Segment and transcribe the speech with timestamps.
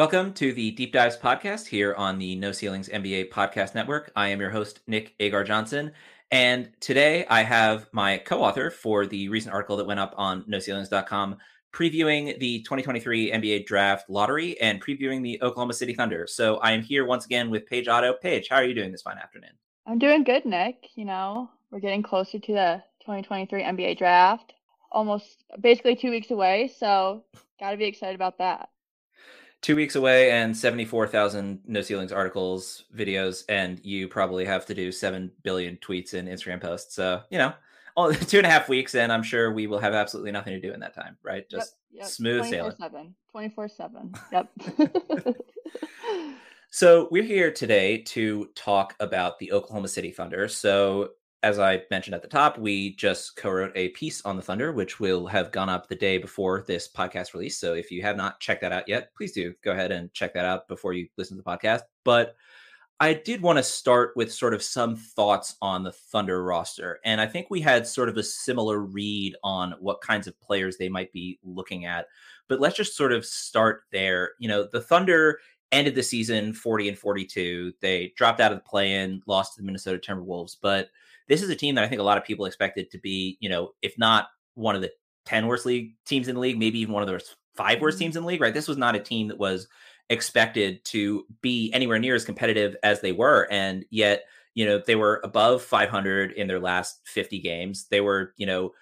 [0.00, 4.10] Welcome to the Deep Dives podcast here on the No Ceilings NBA Podcast Network.
[4.16, 5.92] I am your host, Nick Agar Johnson.
[6.30, 10.42] And today I have my co author for the recent article that went up on
[10.44, 11.36] NoCeilings.com
[11.74, 16.26] previewing the 2023 NBA Draft Lottery and previewing the Oklahoma City Thunder.
[16.26, 18.14] So I am here once again with Paige Otto.
[18.22, 19.52] Paige, how are you doing this fine afternoon?
[19.86, 20.76] I'm doing good, Nick.
[20.94, 24.54] You know, we're getting closer to the 2023 NBA Draft,
[24.90, 26.72] almost basically two weeks away.
[26.74, 27.22] So,
[27.60, 28.70] got to be excited about that
[29.62, 34.90] two weeks away and 74,000 no ceilings articles, videos, and you probably have to do
[34.90, 36.94] 7 billion tweets and Instagram posts.
[36.94, 37.52] So, you know,
[37.96, 40.60] all, two and a half weeks, and I'm sure we will have absolutely nothing to
[40.60, 41.48] do in that time, right?
[41.48, 42.08] Just yep, yep.
[42.08, 42.50] smooth 24/7.
[42.50, 43.14] sailing.
[43.30, 44.14] 24 7.
[44.32, 44.48] Yep.
[46.70, 50.48] so, we're here today to talk about the Oklahoma City Thunder.
[50.48, 51.10] So,
[51.42, 55.00] as I mentioned at the top, we just co-wrote a piece on the Thunder, which
[55.00, 57.58] will have gone up the day before this podcast release.
[57.58, 60.34] So if you have not checked that out yet, please do go ahead and check
[60.34, 61.82] that out before you listen to the podcast.
[62.04, 62.36] But
[63.02, 67.00] I did want to start with sort of some thoughts on the Thunder roster.
[67.06, 70.76] And I think we had sort of a similar read on what kinds of players
[70.76, 72.06] they might be looking at.
[72.48, 74.32] But let's just sort of start there.
[74.38, 75.38] You know, the Thunder
[75.72, 77.72] ended the season 40 and 42.
[77.80, 80.90] They dropped out of the play in, lost to the Minnesota Timberwolves, but
[81.30, 83.48] this is a team that I think a lot of people expected to be, you
[83.48, 84.90] know, if not one of the
[85.26, 87.24] 10 worst league teams in the league, maybe even one of the
[87.54, 88.04] five worst mm-hmm.
[88.04, 88.52] teams in the league, right?
[88.52, 89.68] This was not a team that was
[90.10, 93.46] expected to be anywhere near as competitive as they were.
[93.48, 94.24] And yet,
[94.54, 97.86] you know, they were above 500 in their last 50 games.
[97.88, 98.72] They were, you know,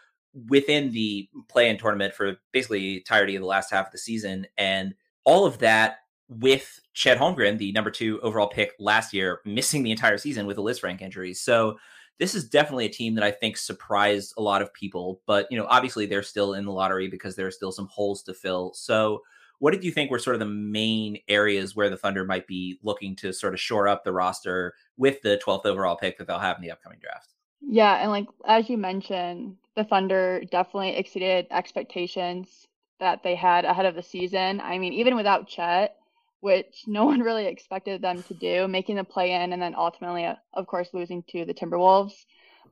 [0.49, 4.47] within the play in tournament for basically entirety of the last half of the season.
[4.57, 4.95] And
[5.25, 5.99] all of that
[6.31, 10.57] with Chet Holmgren, the number two overall pick last year, missing the entire season with
[10.57, 11.35] a Lisfranc injury.
[11.35, 11.77] So
[12.19, 15.21] this is definitely a team that I think surprised a lot of people.
[15.27, 18.23] But you know, obviously they're still in the lottery because there are still some holes
[18.25, 18.73] to fill.
[18.75, 19.23] So,
[19.61, 22.79] what did you think were sort of the main areas where the Thunder might be
[22.85, 26.39] looking to sort of shore up the roster with the 12th overall pick that they'll
[26.39, 27.35] have in the upcoming draft?
[27.61, 32.67] Yeah, and like as you mentioned, the Thunder definitely exceeded expectations
[33.01, 34.61] that they had ahead of the season.
[34.61, 35.97] I mean, even without Chet,
[36.41, 40.25] which no one really expected them to do, making the play in and then ultimately,
[40.25, 42.15] uh, of course, losing to the Timberwolves.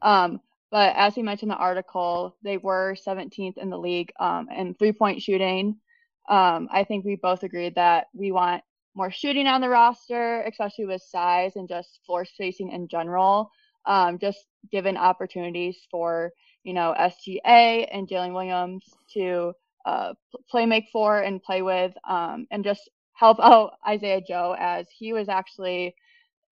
[0.03, 0.41] Um,
[0.71, 4.75] but as we mentioned in the article, they were 17th in the league um, in
[4.75, 5.77] three point shooting.
[6.29, 8.63] Um, I think we both agreed that we want
[8.95, 13.51] more shooting on the roster, especially with size and just floor spacing in general.
[13.85, 16.33] Um, just given opportunities for,
[16.65, 18.85] you know, SGA and Jalen Williams
[19.15, 19.53] to
[19.85, 20.15] uh,
[20.51, 25.13] play make for and play with, um, and just help out Isaiah Joe as he
[25.13, 25.95] was actually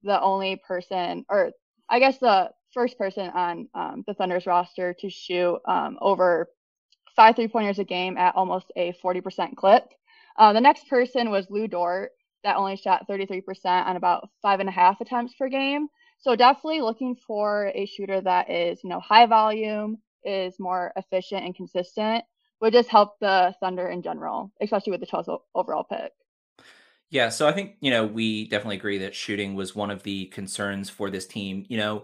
[0.03, 1.53] the only person, or
[1.89, 6.49] I guess the first person on um, the Thunder's roster to shoot um, over
[7.17, 9.85] five three pointers a game at almost a 40% clip.
[10.37, 12.11] Uh, the next person was Lu Dort,
[12.43, 15.89] that only shot 33% on about five and a half attempts per game.
[16.19, 21.45] So definitely looking for a shooter that is, you know, high volume, is more efficient
[21.45, 22.25] and consistent,
[22.61, 26.13] would just help the Thunder in general, especially with the 12th overall pick.
[27.15, 30.25] Yeah, so I think, you know, we definitely agree that shooting was one of the
[30.27, 31.65] concerns for this team.
[31.69, 32.03] You know,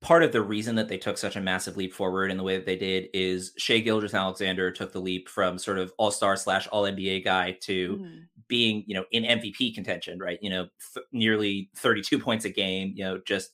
[0.00, 2.56] part of the reason that they took such a massive leap forward in the way
[2.56, 6.68] that they did is Shai Gilgeous-Alexander took the leap from sort of all star slash
[6.68, 8.18] all NBA guy to mm-hmm.
[8.46, 10.38] being, you know, in MVP contention, right?
[10.40, 13.50] You know, th- nearly 32 points a game, you know, just.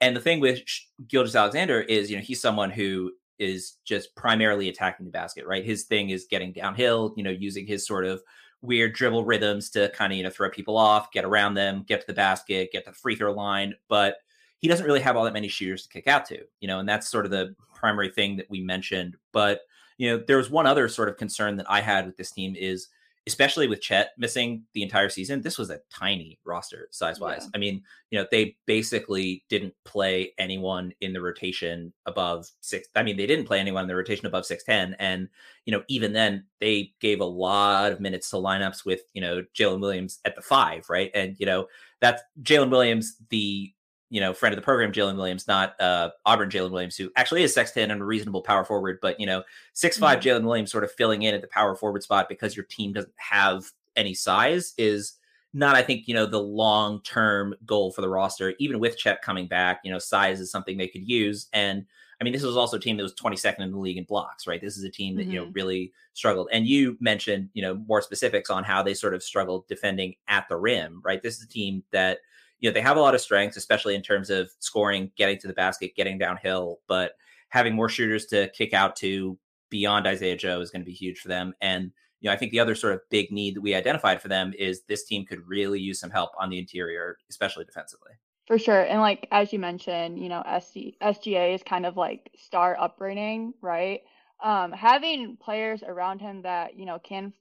[0.00, 0.60] And the thing with
[1.06, 5.66] Gilgeous-Alexander is, you know, he's someone who is just primarily attacking the basket, right?
[5.66, 8.22] His thing is getting downhill, you know, using his sort of
[8.66, 12.00] weird dribble rhythms to kind of you know throw people off, get around them, get
[12.00, 14.16] to the basket, get to the free throw line, but
[14.58, 16.88] he doesn't really have all that many shooters to kick out to, you know, and
[16.88, 19.16] that's sort of the primary thing that we mentioned.
[19.32, 19.60] But
[19.98, 22.54] you know, there was one other sort of concern that I had with this team
[22.56, 22.88] is
[23.26, 27.42] especially with Chet missing the entire season, this was a tiny roster size wise.
[27.42, 27.50] Yeah.
[27.54, 32.88] I mean, you know, they basically didn't play anyone in the rotation above six.
[32.94, 34.94] I mean, they didn't play anyone in the rotation above 6'10.
[35.00, 35.28] And,
[35.64, 39.44] you know, even then they gave a lot of minutes to lineups with, you know,
[39.58, 41.10] Jalen Williams at the five, right?
[41.12, 41.66] And, you know,
[42.00, 43.72] that's Jalen Williams, the
[44.10, 47.42] you know, friend of the program, Jalen Williams, not uh, Auburn Jalen Williams, who actually
[47.42, 49.42] is Sexton and a reasonable power forward, but you know,
[49.72, 50.28] six five mm-hmm.
[50.28, 53.14] Jalen Williams sort of filling in at the power forward spot because your team doesn't
[53.16, 55.14] have any size is
[55.52, 58.54] not, I think, you know, the long term goal for the roster.
[58.58, 61.48] Even with Chet coming back, you know, size is something they could use.
[61.52, 61.86] And
[62.20, 64.46] I mean, this was also a team that was 22nd in the league in blocks,
[64.46, 64.60] right?
[64.60, 65.30] This is a team that mm-hmm.
[65.30, 65.52] you know mm-hmm.
[65.52, 66.48] really struggled.
[66.52, 70.48] And you mentioned, you know, more specifics on how they sort of struggled defending at
[70.48, 71.22] the rim, right?
[71.22, 72.18] This is a team that
[72.60, 75.46] you know they have a lot of strengths, especially in terms of scoring, getting to
[75.46, 76.80] the basket, getting downhill.
[76.88, 77.12] But
[77.48, 79.38] having more shooters to kick out to
[79.70, 81.54] beyond Isaiah Joe is going to be huge for them.
[81.60, 84.28] And you know, I think the other sort of big need that we identified for
[84.28, 88.12] them is this team could really use some help on the interior, especially defensively.
[88.46, 88.82] For sure.
[88.82, 94.00] And like as you mentioned, you know, SGA is kind of like star upbringing, right?
[94.42, 97.32] Um, having players around him that, you know, can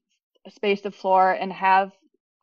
[0.49, 1.91] space the floor and have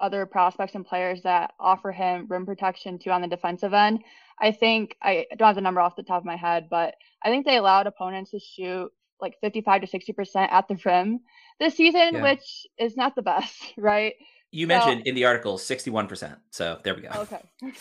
[0.02, 4.00] other prospects and players that offer him rim protection too on the defensive end.
[4.38, 7.30] I think I don't have the number off the top of my head, but I
[7.30, 8.90] think they allowed opponents to shoot
[9.20, 11.20] like 55 to 60% at the rim
[11.60, 12.22] this season, yeah.
[12.22, 14.14] which is not the best, right?
[14.50, 16.36] You mentioned in the article 61%.
[16.50, 17.08] So there we go.
[17.14, 17.40] Okay.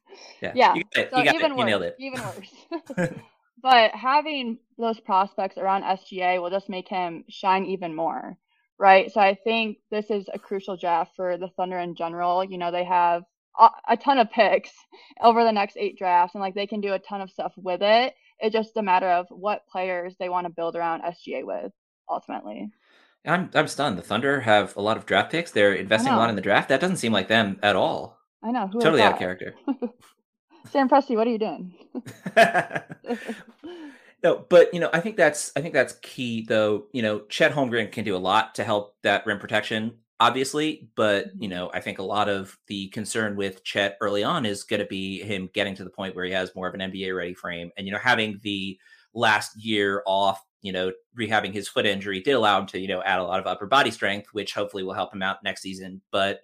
[0.42, 0.52] yeah.
[0.54, 0.74] Yeah.
[0.74, 1.10] You got it.
[1.12, 1.56] So you, got even it.
[1.56, 1.96] Worse, you nailed it.
[1.98, 3.12] Even worse.
[3.62, 8.36] but having those prospects around SGA will just make him shine even more
[8.80, 9.12] right?
[9.12, 12.42] So I think this is a crucial draft for the Thunder in general.
[12.42, 13.22] You know, they have
[13.86, 14.70] a, ton of picks
[15.22, 17.82] over the next eight drafts, and like they can do a ton of stuff with
[17.82, 18.14] it.
[18.40, 21.70] It's just a matter of what players they want to build around SGA with
[22.08, 22.70] ultimately.
[23.26, 23.98] I'm I'm stunned.
[23.98, 25.50] The Thunder have a lot of draft picks.
[25.50, 26.70] They're investing a lot in the draft.
[26.70, 28.18] That doesn't seem like them at all.
[28.42, 28.66] I know.
[28.66, 29.54] Who totally out of character.
[30.70, 31.74] Sam Presti, what are you doing?
[34.22, 36.84] No, but you know, I think that's I think that's key though.
[36.92, 41.26] You know, Chet Holmgren can do a lot to help that rim protection, obviously, but
[41.38, 41.50] you mm-hmm.
[41.50, 44.86] know, I think a lot of the concern with Chet early on is going to
[44.86, 47.70] be him getting to the point where he has more of an NBA ready frame,
[47.76, 48.78] and you know, having the
[49.14, 53.02] last year off, you know, rehabbing his foot injury did allow him to you know
[53.02, 56.02] add a lot of upper body strength, which hopefully will help him out next season.
[56.12, 56.40] But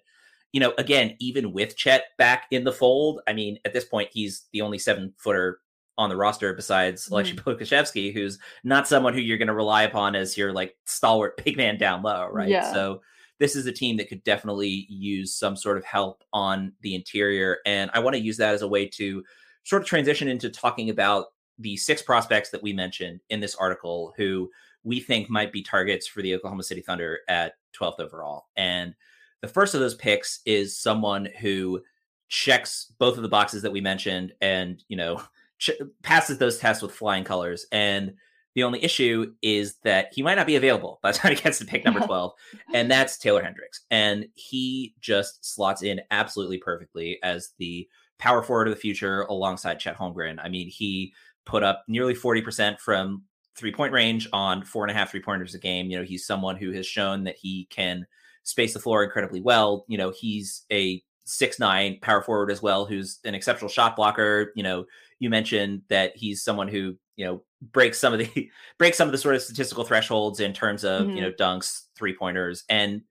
[0.51, 4.09] you know, again, even with Chet back in the fold, I mean, at this point,
[4.11, 5.59] he's the only seven footer
[5.97, 7.43] on the roster besides Aleksej mm.
[7.43, 11.57] Pokusevski, who's not someone who you're going to rely upon as your like stalwart big
[11.57, 12.49] man down low, right?
[12.49, 12.71] Yeah.
[12.71, 13.01] So
[13.39, 17.57] this is a team that could definitely use some sort of help on the interior,
[17.65, 19.23] and I want to use that as a way to
[19.63, 21.27] sort of transition into talking about
[21.59, 24.49] the six prospects that we mentioned in this article who
[24.83, 28.45] we think might be targets for the Oklahoma City Thunder at 12th overall.
[28.55, 28.95] And
[29.41, 31.81] the first of those picks is someone who
[32.29, 35.21] checks both of the boxes that we mentioned and, you know,
[35.59, 35.71] ch-
[36.03, 37.65] passes those tests with flying colors.
[37.71, 38.13] And
[38.55, 41.59] the only issue is that he might not be available by the time he gets
[41.59, 42.31] to pick number 12,
[42.73, 43.85] and that's Taylor Hendricks.
[43.91, 47.87] And he just slots in absolutely perfectly as the
[48.17, 50.39] power forward of the future alongside Chet Holmgren.
[50.43, 51.13] I mean, he
[51.45, 53.23] put up nearly 40% from
[53.55, 55.89] three point range on four and a half three pointers a game.
[55.89, 58.05] You know, he's someone who has shown that he can
[58.43, 59.85] space the floor incredibly well.
[59.87, 64.51] You know, he's a six nine power forward as well, who's an exceptional shot blocker.
[64.55, 64.85] You know,
[65.19, 69.11] you mentioned that he's someone who you know breaks some of the breaks some of
[69.11, 71.15] the sort of statistical thresholds in terms of mm-hmm.
[71.15, 73.01] you know dunks, three pointers, and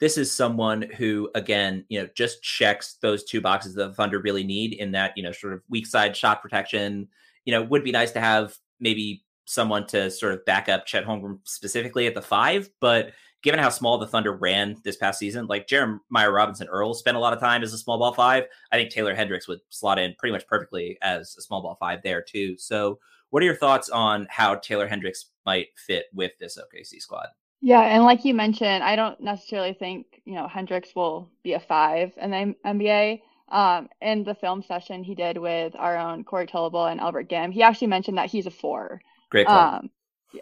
[0.00, 4.18] this is someone who again you know just checks those two boxes that the Thunder
[4.18, 7.08] really need in that you know sort of weak side shot protection.
[7.44, 11.04] You know, would be nice to have maybe someone to sort of back up Chet
[11.04, 15.46] Holmgren specifically at the five, but given how small the Thunder ran this past season,
[15.46, 18.44] like Jeremiah Robinson Earl spent a lot of time as a small ball five.
[18.70, 22.02] I think Taylor Hendricks would slot in pretty much perfectly as a small ball five
[22.02, 22.56] there too.
[22.56, 22.98] So,
[23.30, 27.26] what are your thoughts on how Taylor Hendricks might fit with this OKC squad?
[27.60, 31.60] Yeah, and like you mentioned, I don't necessarily think you know Hendricks will be a
[31.60, 33.22] five in the NBA.
[33.48, 37.52] Um, in the film session he did with our own Corey Tulaba and Albert Gim,
[37.52, 39.02] he actually mentioned that he's a four.
[39.30, 39.46] Great.
[39.46, 39.90] Um,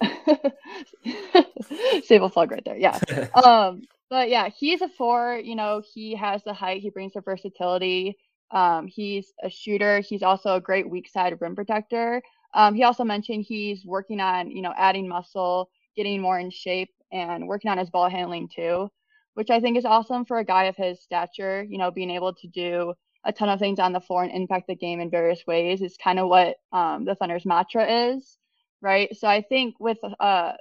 [2.05, 2.77] Sable plug right there.
[2.77, 2.99] Yeah.
[3.45, 5.41] um, but yeah, he's a four.
[5.43, 6.83] You know, he has the height.
[6.83, 8.17] He brings the versatility.
[8.51, 10.01] Um, he's a shooter.
[10.01, 12.23] He's also a great weak side rim protector.
[12.53, 16.91] Um, he also mentioned he's working on, you know, adding muscle, getting more in shape,
[17.13, 18.91] and working on his ball handling too,
[19.35, 21.65] which I think is awesome for a guy of his stature.
[21.69, 22.95] You know, being able to do
[23.25, 25.97] a ton of things on the floor and impact the game in various ways is
[26.03, 28.39] kind of what um, the Thunder's mantra is
[28.83, 29.15] right?
[29.17, 30.53] So I think with uh,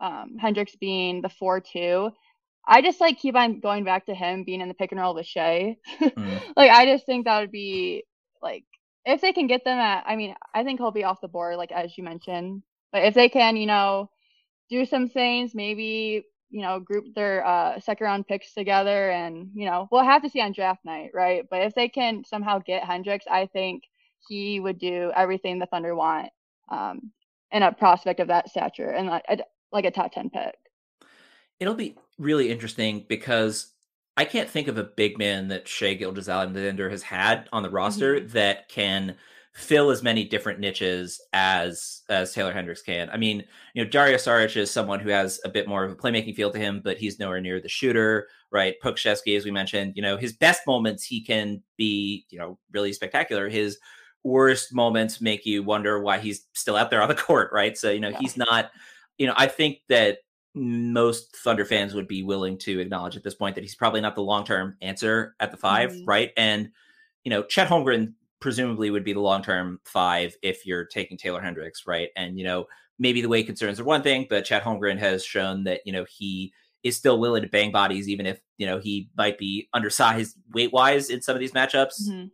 [0.00, 2.10] um, Hendricks being the four two,
[2.66, 5.14] I just like keep on going back to him being in the pick and roll
[5.14, 5.76] with Shai.
[6.00, 6.42] mm.
[6.56, 8.04] Like I just think that would be
[8.42, 8.64] like
[9.04, 11.56] if they can get them at I mean, I think he'll be off the board,
[11.56, 12.62] like as you mentioned.
[12.92, 14.10] But if they can, you know,
[14.70, 19.66] do some things, maybe, you know, group their uh second round picks together and, you
[19.66, 21.44] know, we'll have to see on draft night, right?
[21.50, 23.84] But if they can somehow get Hendricks, I think
[24.28, 26.30] he would do everything the Thunder want.
[26.70, 27.12] Um
[27.52, 29.38] and a prospect of that stature and like a,
[29.72, 30.54] like a top 10 pick.
[31.58, 33.72] It'll be really interesting because
[34.16, 38.16] I can't think of a big man that Shai Gilgeous-Alexander has had on the roster
[38.16, 38.28] mm-hmm.
[38.28, 39.16] that can
[39.54, 43.10] fill as many different niches as as Taylor Hendricks can.
[43.10, 45.96] I mean, you know, Dario Saric is someone who has a bit more of a
[45.96, 48.74] playmaking feel to him, but he's nowhere near the shooter, right?
[48.82, 52.92] Pokusevski, as we mentioned, you know, his best moments he can be, you know, really
[52.92, 53.48] spectacular.
[53.48, 53.78] His
[54.22, 57.76] worst moments make you wonder why he's still out there on the court, right?
[57.76, 58.18] So, you know, yeah.
[58.20, 58.70] he's not,
[59.18, 60.18] you know, I think that
[60.54, 64.14] most Thunder fans would be willing to acknowledge at this point that he's probably not
[64.14, 66.04] the long term answer at the 5 mm-hmm.
[66.04, 66.32] right?
[66.36, 66.70] And
[67.24, 71.40] you know, Chet Holmgren presumably would be the long term five if you're taking Taylor
[71.40, 72.08] Hendricks, right?
[72.16, 72.66] And you know,
[72.98, 76.04] maybe the weight concerns are one thing, but Chet Holmgren has shown that you know
[76.08, 80.36] he is still willing to bang bodies, even if you know he might be undersized
[80.52, 82.08] weight wise in some of these matchups.
[82.08, 82.26] Mm-hmm.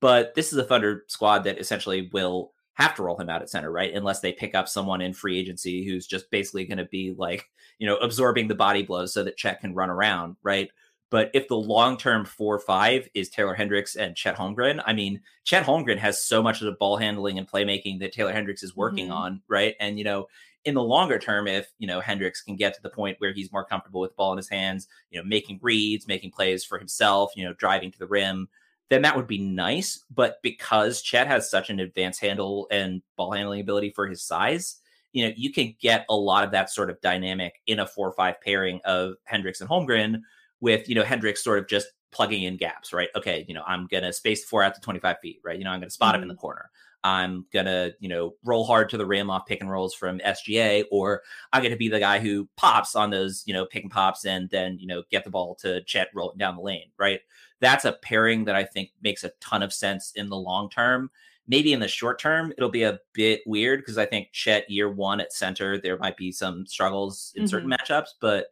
[0.00, 3.48] But this is a Thunder squad that essentially will have to roll him out at
[3.48, 3.94] center, right?
[3.94, 7.48] Unless they pick up someone in free agency who's just basically going to be like,
[7.78, 10.68] you know, absorbing the body blows so that Chet can run around, right?
[11.10, 15.20] But if the long term four five is Taylor Hendricks and Chet Holmgren, I mean,
[15.44, 18.74] Chet Holmgren has so much of the ball handling and playmaking that Taylor Hendricks is
[18.74, 19.16] working mm-hmm.
[19.16, 19.76] on, right?
[19.78, 20.26] And you know,
[20.64, 23.52] in the longer term, if you know Hendricks can get to the point where he's
[23.52, 26.78] more comfortable with the ball in his hands, you know, making reads, making plays for
[26.78, 28.48] himself, you know, driving to the rim,
[28.90, 30.04] then that would be nice.
[30.14, 34.76] But because Chet has such an advanced handle and ball handling ability for his size,
[35.12, 38.08] you know, you can get a lot of that sort of dynamic in a four
[38.08, 40.20] or five pairing of Hendricks and Holmgren
[40.60, 43.08] with, you know, Hendricks sort of just plugging in gaps, right?
[43.16, 45.58] Okay, you know, I'm gonna space the four out to 25 feet, right?
[45.58, 46.16] You know, I'm gonna spot mm-hmm.
[46.16, 46.40] him in the mm-hmm.
[46.40, 46.70] corner.
[47.02, 50.84] I'm gonna, you know, roll hard to the rim off pick and rolls from SGA,
[50.90, 51.22] or
[51.52, 54.48] I'm gonna be the guy who pops on those, you know, pick and pops and
[54.50, 57.20] then, you know, get the ball to Chet rolling down the lane, right?
[57.60, 61.10] That's a pairing that I think makes a ton of sense in the long term.
[61.46, 64.90] Maybe in the short term, it'll be a bit weird because I think Chet year
[64.90, 67.48] one at center, there might be some struggles in mm-hmm.
[67.48, 68.08] certain matchups.
[68.20, 68.46] But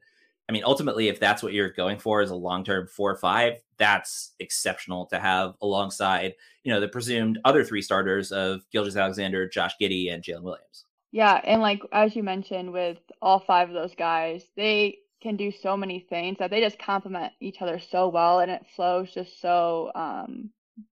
[0.49, 3.17] I mean, ultimately, if that's what you're going for as a long term four or
[3.17, 9.49] five, that's exceptional to have alongside, you know, the presumed other three starters of Gilgeous-Alexander,
[9.49, 10.85] Josh Giddey, and Jalen Williams.
[11.13, 15.52] Yeah, and like as you mentioned, with all five of those guys, they can do
[15.52, 19.41] so many things that they just complement each other so well and it flows just
[19.41, 20.50] so um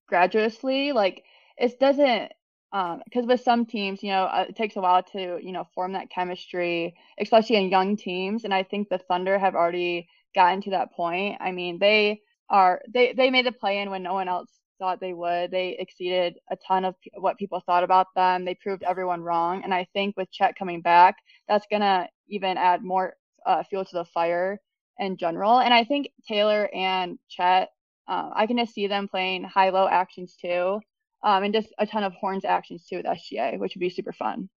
[0.08, 1.24] graduously like
[1.58, 2.32] it doesn't
[2.72, 5.66] um because with some teams you know uh, it takes a while to you know
[5.74, 10.62] form that chemistry especially in young teams and i think the thunder have already gotten
[10.62, 11.36] to that point.
[11.40, 15.00] I mean they are they they made the play in when no one else thought
[15.00, 15.50] they would.
[15.50, 18.44] They exceeded a ton of what people thought about them.
[18.44, 21.16] They proved everyone wrong and i think with chet coming back
[21.48, 23.14] that's gonna even add more
[23.46, 24.60] uh, fuel to the fire
[24.98, 25.58] in general.
[25.60, 27.70] And I think Taylor and Chet,
[28.06, 30.80] uh, I can just see them playing high low actions too,
[31.22, 34.12] um, and just a ton of horns actions too with SGA, which would be super
[34.12, 34.48] fun.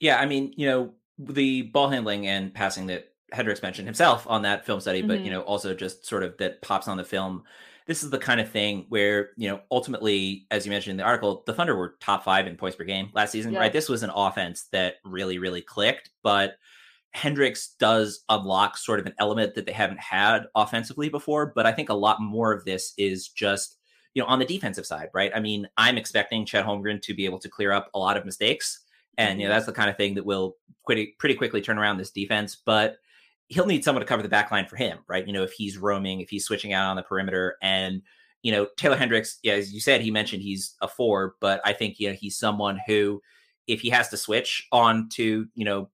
[0.00, 4.42] Yeah, I mean, you know, the ball handling and passing that Hendricks mentioned himself on
[4.42, 5.08] that film study, mm-hmm.
[5.08, 5.34] but you mm-hmm.
[5.34, 7.44] know, also just sort of that pops on the film.
[7.86, 11.04] This is the kind of thing where, you know, ultimately, as you mentioned in the
[11.04, 13.60] article, the Thunder were top five in points per game last season, yeah.
[13.60, 13.72] right?
[13.72, 16.56] This was an offense that really, really clicked, but
[17.14, 21.72] Hendricks does unlock sort of an element that they haven't had offensively before, but I
[21.72, 23.78] think a lot more of this is just
[24.14, 25.32] you know on the defensive side, right?
[25.34, 28.24] I mean, I'm expecting Chet Holmgren to be able to clear up a lot of
[28.24, 28.80] mistakes,
[29.16, 29.56] and you know mm-hmm.
[29.56, 32.56] that's the kind of thing that will pretty pretty quickly turn around this defense.
[32.56, 32.96] But
[33.48, 35.26] he'll need someone to cover the back line for him, right?
[35.26, 38.02] You know, if he's roaming, if he's switching out on the perimeter, and
[38.42, 41.74] you know Taylor Hendricks, yeah, as you said, he mentioned he's a four, but I
[41.74, 43.20] think you know he's someone who
[43.66, 45.90] if he has to switch on to you know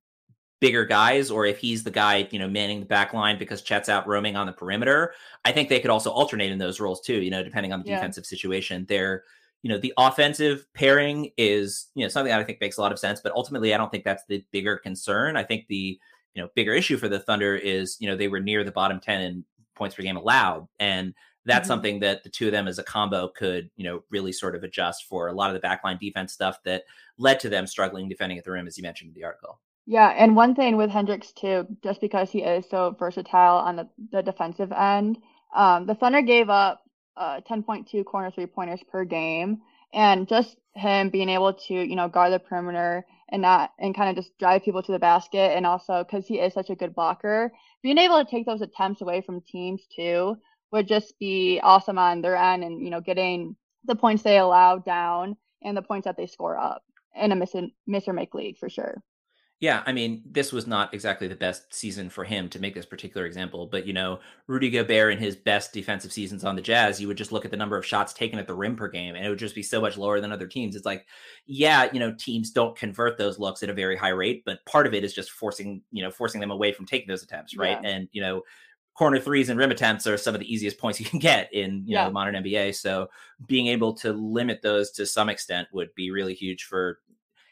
[0.60, 3.88] bigger guys or if he's the guy, you know, manning the back line because Chet's
[3.88, 5.14] out roaming on the perimeter.
[5.44, 7.88] I think they could also alternate in those roles too, you know, depending on the
[7.88, 7.96] yeah.
[7.96, 8.84] defensive situation.
[8.88, 9.24] They're,
[9.62, 12.92] you know, the offensive pairing is, you know, something that I think makes a lot
[12.92, 15.36] of sense, but ultimately I don't think that's the bigger concern.
[15.36, 15.98] I think the,
[16.34, 19.00] you know, bigger issue for the Thunder is, you know, they were near the bottom
[19.00, 20.68] 10 in points per game allowed.
[20.78, 21.14] And
[21.46, 21.68] that's mm-hmm.
[21.68, 24.62] something that the two of them as a combo could, you know, really sort of
[24.62, 26.84] adjust for a lot of the backline defense stuff that
[27.16, 29.58] led to them struggling defending at the rim, as you mentioned in the article.
[29.90, 33.88] Yeah, and one thing with Hendricks too, just because he is so versatile on the,
[34.12, 35.18] the defensive end,
[35.52, 36.84] um, the Thunder gave up
[37.16, 42.08] uh, 10.2 corner three pointers per game, and just him being able to, you know,
[42.08, 45.66] guard the perimeter and not and kind of just drive people to the basket and
[45.66, 49.20] also because he is such a good blocker being able to take those attempts away
[49.20, 50.36] from teams too
[50.72, 53.56] would just be awesome on their end and you know getting
[53.86, 56.82] the points they allow down and the points that they score up
[57.16, 57.54] in a miss,
[57.86, 59.00] miss or make league for sure
[59.60, 62.86] yeah, I mean, this was not exactly the best season for him to make this
[62.86, 66.98] particular example, but you know, Rudy Gobert in his best defensive seasons on the Jazz,
[66.98, 69.14] you would just look at the number of shots taken at the rim per game
[69.14, 70.76] and it would just be so much lower than other teams.
[70.76, 71.06] It's like,
[71.44, 74.86] yeah, you know, teams don't convert those looks at a very high rate, but part
[74.86, 77.78] of it is just forcing, you know, forcing them away from taking those attempts, right?
[77.82, 77.90] Yeah.
[77.90, 78.40] And, you know,
[78.94, 81.84] corner threes and rim attempts are some of the easiest points you can get in
[81.86, 82.02] you yeah.
[82.02, 82.74] know the modern NBA.
[82.76, 83.08] So
[83.46, 86.98] being able to limit those to some extent would be really huge for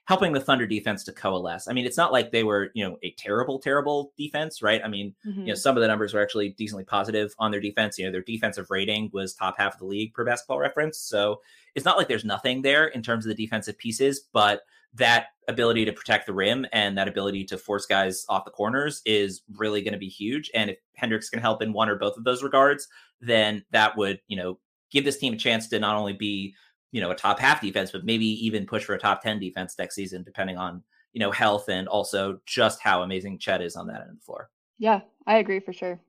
[0.08, 1.68] helping the Thunder defense to coalesce.
[1.68, 4.80] I mean, it's not like they were, you know, a terrible, terrible defense, right?
[4.82, 5.40] I mean, mm-hmm.
[5.40, 5.58] you know, mm-hmm.
[5.58, 7.98] some of the numbers were actually decently positive on their defense.
[7.98, 10.96] You know, their defensive rating was top half of the league per basketball reference.
[10.96, 11.42] So
[11.74, 14.62] it's not like there's nothing there in terms of the defensive pieces, but
[14.94, 19.02] that ability to protect the rim and that ability to force guys off the corners
[19.04, 20.50] is really going to be huge.
[20.54, 22.88] And if Hendricks can help in one or both of those regards,
[23.20, 24.58] then that would, you know,
[24.90, 26.54] give this team a chance to not only be
[26.92, 29.74] you know a top half defense, but maybe even push for a top ten defense
[29.78, 33.86] next season, depending on you know health and also just how amazing Chet is on
[33.88, 34.50] that end of the floor.
[34.78, 36.00] Yeah, I agree for sure.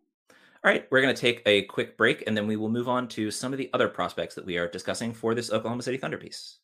[0.63, 3.07] All right, we're going to take a quick break and then we will move on
[3.09, 6.17] to some of the other prospects that we are discussing for this Oklahoma City Thunder
[6.17, 6.57] piece.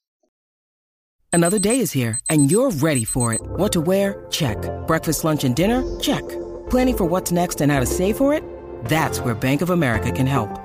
[1.32, 3.42] Another day is here and you're ready for it.
[3.42, 4.26] What to wear?
[4.30, 4.58] Check.
[4.86, 5.82] Breakfast, lunch, and dinner?
[6.00, 6.28] Check.
[6.70, 8.44] Planning for what's next and how to save for it?
[8.86, 10.65] That's where Bank of America can help.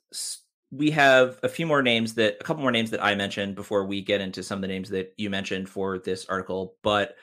[0.71, 3.85] we have a few more names that a couple more names that I mentioned before
[3.85, 6.75] we get into some of the names that you mentioned for this article.
[6.81, 7.15] But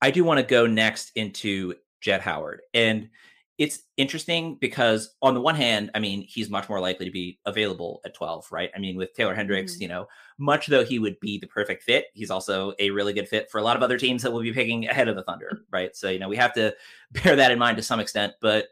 [0.00, 2.60] I do want to go next into Jett Howard.
[2.72, 3.08] And
[3.56, 7.38] it's interesting because on the one hand, I mean, he's much more likely to be
[7.46, 8.70] available at 12, right?
[8.74, 9.82] I mean, with Taylor Hendricks, mm-hmm.
[9.82, 10.06] you know,
[10.38, 13.58] much though he would be the perfect fit, he's also a really good fit for
[13.58, 15.94] a lot of other teams that will be picking ahead of the Thunder, right?
[15.94, 16.74] So, you know, we have to
[17.12, 18.34] bear that in mind to some extent.
[18.40, 18.66] But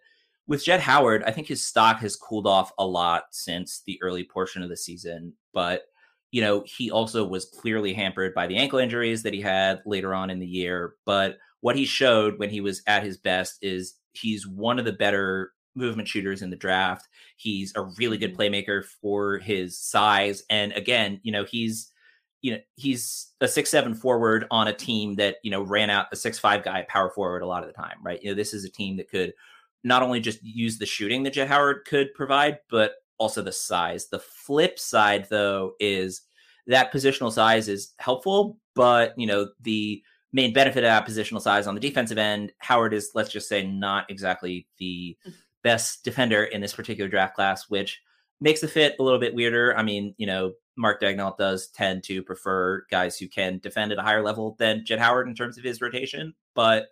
[0.47, 4.25] with Jett Howard, I think his stock has cooled off a lot since the early
[4.25, 5.35] portion of the season.
[5.53, 5.83] But,
[6.31, 10.15] you know, he also was clearly hampered by the ankle injuries that he had later
[10.15, 10.95] on in the year.
[11.05, 14.93] But what he showed when he was at his best is he's one of the
[14.93, 17.09] better movement shooters in the draft.
[17.37, 18.55] He's a really good mm-hmm.
[18.55, 20.43] playmaker for his size.
[20.51, 21.93] And again, you know, he's
[22.43, 26.07] you know he's a six seven forward on a team that you know ran out
[26.13, 28.53] a six five guy power forward a lot of the time right you know this
[28.53, 29.33] is a team that could
[29.85, 34.09] not only just use the shooting that Jett Howard could provide, but also the size.
[34.09, 36.23] The flip side, though, is
[36.67, 41.67] that positional size is helpful, but you know the main benefit of that positional size
[41.67, 45.17] on the defensive end, Howard is, let's just say, not exactly the
[45.63, 48.01] best defender in this particular draft class, which
[48.41, 49.77] makes the fit a little bit weirder.
[49.77, 53.99] I mean, you know, Mark Daigneault does tend to prefer guys who can defend at
[53.99, 56.87] a higher level than Jett Howard in terms of his rotation, but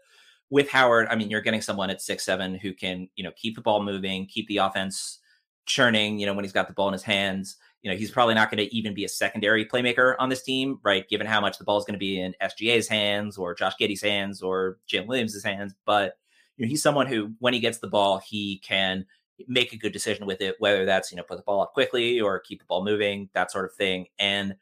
[0.51, 3.55] with Howard, I mean, you're getting someone at six seven who can, you know, keep
[3.55, 5.21] the ball moving, keep the offense
[5.65, 6.19] churning.
[6.19, 8.51] You know, when he's got the ball in his hands, you know, he's probably not
[8.51, 11.09] going to even be a secondary playmaker on this team, right?
[11.09, 14.03] Given how much the ball is going to be in SGA's hands or Josh Giddey's
[14.03, 16.19] hands or Jim Williams' hands, but
[16.57, 19.07] you know, he's someone who, when he gets the ball, he can
[19.49, 22.21] make a good decision with it, whether that's you know put the ball up quickly
[22.21, 24.57] or keep the ball moving, that sort of thing, and.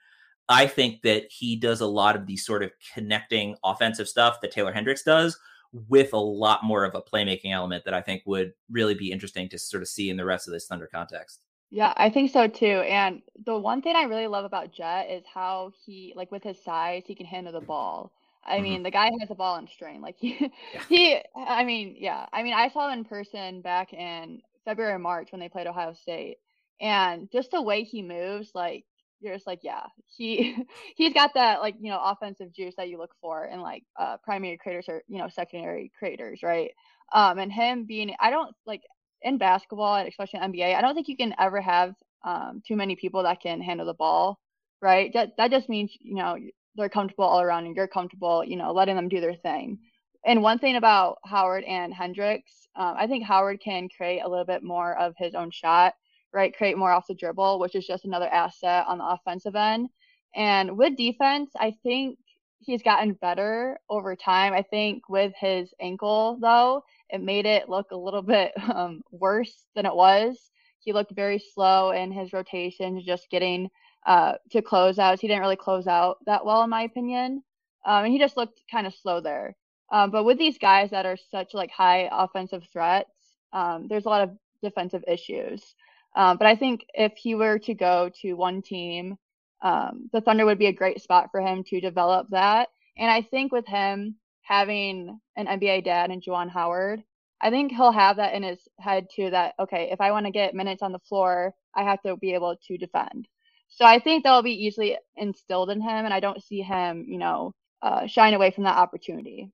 [0.51, 4.51] I think that he does a lot of the sort of connecting offensive stuff that
[4.51, 5.39] Taylor Hendricks does,
[5.73, 9.49] with a lot more of a playmaking element that I think would really be interesting
[9.51, 11.41] to sort of see in the rest of this Thunder context.
[11.71, 12.67] Yeah, I think so too.
[12.67, 16.63] And the one thing I really love about Jett is how he, like with his
[16.63, 18.13] size, he can handle the ball.
[18.45, 18.63] I mm-hmm.
[18.63, 20.01] mean, the guy has a ball in string.
[20.01, 20.83] Like he, yeah.
[20.89, 22.27] he, I mean, yeah.
[22.33, 25.93] I mean, I saw him in person back in February, March when they played Ohio
[25.93, 26.39] State,
[26.81, 28.85] and just the way he moves, like
[29.21, 29.85] you're just like, yeah,
[30.17, 30.57] he
[30.97, 34.17] he's got that like you know offensive juice that you look for in like uh,
[34.23, 36.71] primary creators or you know secondary creators, right?
[37.13, 38.83] Um, and him being, I don't like
[39.23, 42.77] in basketball, and especially in NBA, I don't think you can ever have um, too
[42.77, 44.39] many people that can handle the ball,
[44.83, 45.13] right?
[45.15, 46.37] That that just means you know
[46.77, 49.79] they're comfortable all around and you're comfortable, you know, letting them do their thing.
[50.25, 54.45] And one thing about Howard and Hendricks, um, I think Howard can create a little
[54.45, 55.95] bit more of his own shot
[56.33, 56.57] right?
[56.57, 59.89] Create more off the dribble, which is just another asset on the offensive end.
[60.35, 62.19] And with defense, I think
[62.61, 64.53] he's gotten better over time.
[64.53, 69.67] I think with his ankle though, it made it look a little bit um, worse
[69.75, 70.51] than it was.
[70.81, 73.69] He looked very slow in his rotations, just getting
[74.07, 75.21] uh, to closeouts.
[75.21, 77.43] He didn't really close out that well, in my opinion,
[77.85, 79.57] um, and he just looked kind of slow there.
[79.91, 83.11] Um, but with these guys that are such like high offensive threats,
[83.53, 84.31] um, there's a lot of
[84.63, 85.75] defensive issues.
[86.17, 89.17] Um, but I think if he were to go to one team,
[89.63, 92.69] um, the Thunder would be a great spot for him to develop that.
[92.97, 97.03] And I think with him having an NBA dad and Juwan Howard,
[97.41, 100.33] I think he'll have that in his head too that, okay, if I want to
[100.33, 103.29] get minutes on the floor, I have to be able to defend.
[103.69, 106.05] So I think that'll be easily instilled in him.
[106.05, 109.53] And I don't see him, you know, uh, shying away from that opportunity.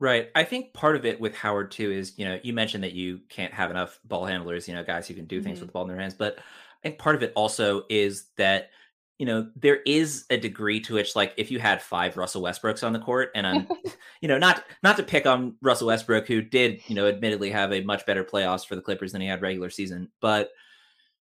[0.00, 0.28] Right.
[0.34, 3.20] I think part of it with Howard too is, you know, you mentioned that you
[3.28, 5.62] can't have enough ball handlers, you know, guys who can do things mm-hmm.
[5.62, 6.14] with the ball in their hands.
[6.14, 6.42] But I
[6.82, 8.70] think part of it also is that,
[9.18, 12.86] you know, there is a degree to which, like, if you had five Russell Westbrooks
[12.86, 13.68] on the court, and I'm,
[14.20, 17.72] you know, not not to pick on Russell Westbrook, who did, you know, admittedly have
[17.72, 20.50] a much better playoffs for the Clippers than he had regular season, but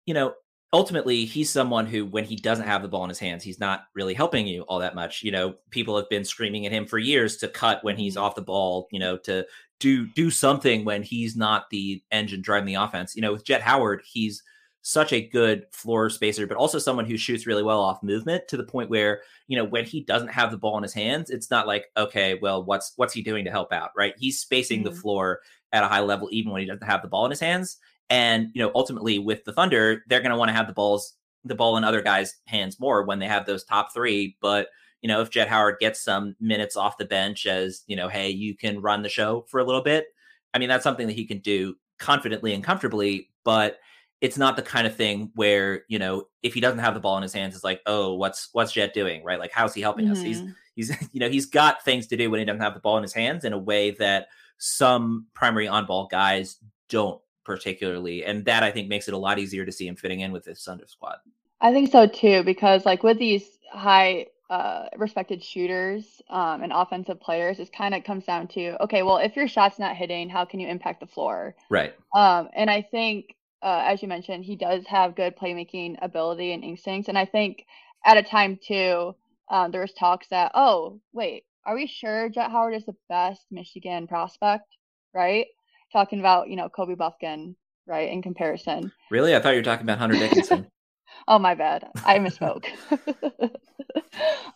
[0.07, 0.35] you know,
[0.75, 3.85] ultimately he's someone who when he doesn't have the ball in his hands he's not
[3.95, 5.23] really helping you all that much.
[5.23, 8.35] You know people have been screaming at him for years to cut when he's off
[8.35, 9.47] the ball you know to
[9.79, 13.15] do do something when he's not the engine driving the offense.
[13.15, 14.43] You know with Jett Howard he's
[14.83, 18.57] such a good floor spacer but also someone who shoots really well off movement to
[18.57, 21.51] the point where you know when he doesn't have the ball in his hands it's
[21.51, 24.15] not like okay well what's what's he doing to help out right?
[24.19, 24.93] He's spacing mm-hmm.
[24.93, 25.41] the floor
[25.73, 27.79] at a high level even when he doesn't have the ball in his hands
[28.11, 31.15] and you know, ultimately with the Thunder, they're going to want to have the balls,
[31.45, 34.37] the ball in other guys' hands more when they have those top three.
[34.41, 34.69] But
[35.01, 38.31] you know, if Jett Howard gets some minutes off the bench as you know, hey,
[38.31, 40.07] you can run the show for a little bit.
[40.53, 43.31] I mean, that's something that he can do confidently and comfortably.
[43.45, 43.79] But
[44.21, 47.17] it's not the kind of thing where you know, if he doesn't have the ball
[47.17, 49.39] in his hands, it's like, oh, what's what's Jett doing, right?
[49.39, 50.13] Like, how's he helping mm-hmm.
[50.13, 50.23] us?
[50.23, 50.51] He's mm-hmm.
[50.75, 53.03] he's you know, he's got things to do when he doesn't have the ball in
[53.03, 56.57] his hands in a way that some primary on ball guys
[56.89, 60.21] don't particularly, and that I think makes it a lot easier to see him fitting
[60.21, 61.17] in with this Thunder squad.
[61.61, 67.21] I think so too, because like with these high uh, respected shooters um, and offensive
[67.21, 70.45] players, it kind of comes down to okay, well, if your shot's not hitting, how
[70.45, 71.55] can you impact the floor?
[71.71, 71.95] Right.
[72.15, 76.63] Um, and I think, uh, as you mentioned, he does have good playmaking ability and
[76.63, 77.67] instincts, and I think
[78.05, 79.15] at a time too,
[79.51, 83.47] um, there was talks that oh wait, are we sure Jett Howard is the best
[83.51, 84.77] Michigan prospect?
[85.15, 85.47] Right
[85.95, 87.55] talking about, you know, Kobe Bufkin,
[87.87, 88.93] right, in comparison.
[89.11, 89.35] Really?
[89.35, 90.67] I thought you were talking about Hunter Dickinson.
[91.29, 91.89] oh, my bad.
[92.05, 92.67] I misspoke.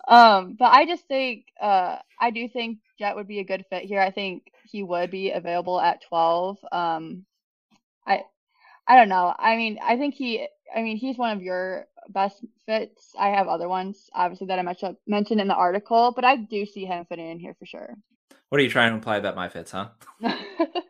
[0.08, 3.84] um, but I just think, uh, I do think Jett would be a good fit
[3.84, 4.00] here.
[4.00, 6.58] I think he would be available at 12.
[6.72, 7.24] Um,
[8.04, 8.22] I,
[8.88, 9.32] I don't know.
[9.38, 13.12] I mean, I think he, I mean, he's one of your best fits.
[13.16, 16.84] I have other ones, obviously, that I mentioned in the article, but I do see
[16.84, 17.94] him fitting in here for sure.
[18.48, 19.90] What are you trying to imply about my fits, huh?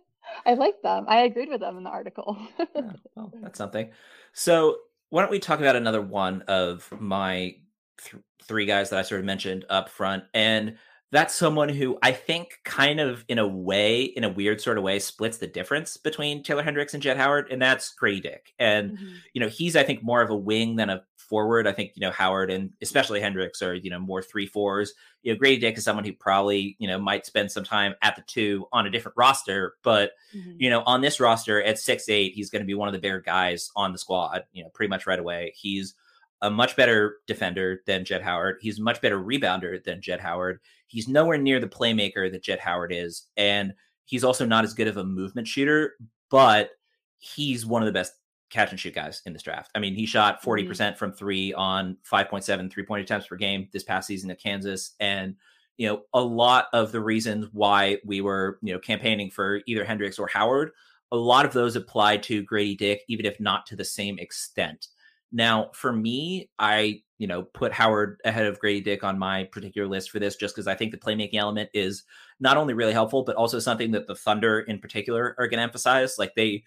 [0.48, 1.04] I like them.
[1.06, 2.38] I agreed with them in the article.
[2.58, 3.90] yeah, well, that's something.
[4.32, 4.78] So
[5.10, 7.56] why don't we talk about another one of my
[8.02, 10.78] th- three guys that I sort of mentioned up front, and
[11.12, 14.84] that's someone who I think kind of in a way, in a weird sort of
[14.84, 18.54] way, splits the difference between Taylor Hendricks and Jett Howard, and that's Gradey Dick.
[18.58, 19.14] And mm-hmm.
[19.34, 21.66] you know, he's I think more of a wing than a forward.
[21.66, 24.94] I think you know Howard and especially Hendricks are you know more three fours.
[25.22, 28.16] You know Gradey Dick is someone who probably you know might spend some time at
[28.16, 30.52] the two on a different roster, but mm-hmm.
[30.58, 33.00] you know on this roster at six eight, he's going to be one of the
[33.00, 34.44] bigger guys on the squad.
[34.52, 35.52] You know pretty much right away.
[35.56, 35.94] He's
[36.40, 38.58] a much better defender than Jett Howard.
[38.60, 40.60] He's a much better rebounder than Jett Howard.
[40.86, 44.88] He's nowhere near the playmaker that Jett Howard is, and he's also not as good
[44.88, 45.94] of a movement shooter,
[46.30, 46.70] but
[47.18, 48.14] he's one of the best
[48.50, 49.70] catch and shoot guys in this draft.
[49.74, 50.68] I mean, he shot 40% mm-hmm.
[50.68, 54.30] percent mm hmm from three on 5.7 three point attempts per game this past season
[54.30, 54.94] at Kansas.
[54.98, 55.36] And,
[55.76, 59.84] you know, a lot of the reasons why we were, you know, campaigning for either
[59.84, 60.72] Hendricks or Howard,
[61.12, 64.88] a lot of those apply to Gradey Dick, even if not to the same extent.
[65.30, 69.86] Now, for me, I, you know, put Howard ahead of Gradey Dick on my particular
[69.86, 72.04] list for this just because I think the playmaking element is
[72.40, 75.64] not only really helpful, but also something that the Thunder in particular are going to
[75.64, 76.18] emphasize.
[76.18, 76.64] Like they,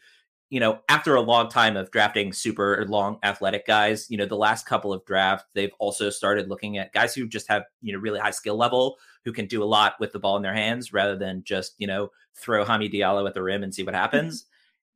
[0.52, 4.36] you know, after a long time of drafting super long athletic guys, you know, the
[4.36, 8.00] last couple of drafts, they've also started looking at guys who just have, you know,
[8.00, 10.92] really high skill level, who can do a lot with the ball in their hands
[10.92, 14.02] rather than just, you know, throw Hamidou Diallo at the rim and see what mm-hmm.
[14.02, 14.46] happens.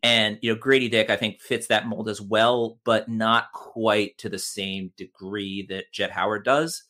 [0.04, 4.18] And, you know, Gradey Dick, I think, fits that mold as well, but not quite
[4.18, 6.84] to the same degree that Jett Howard does.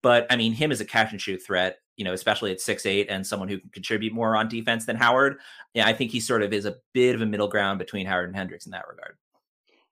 [0.00, 2.84] But I mean, him as a catch and shoot threat you know, especially at six
[2.84, 5.38] eight and someone who can contribute more on defense than Howard.
[5.72, 8.26] Yeah, I think he sort of is a bit of a middle ground between Howard
[8.26, 9.16] and Hendricks in that regard.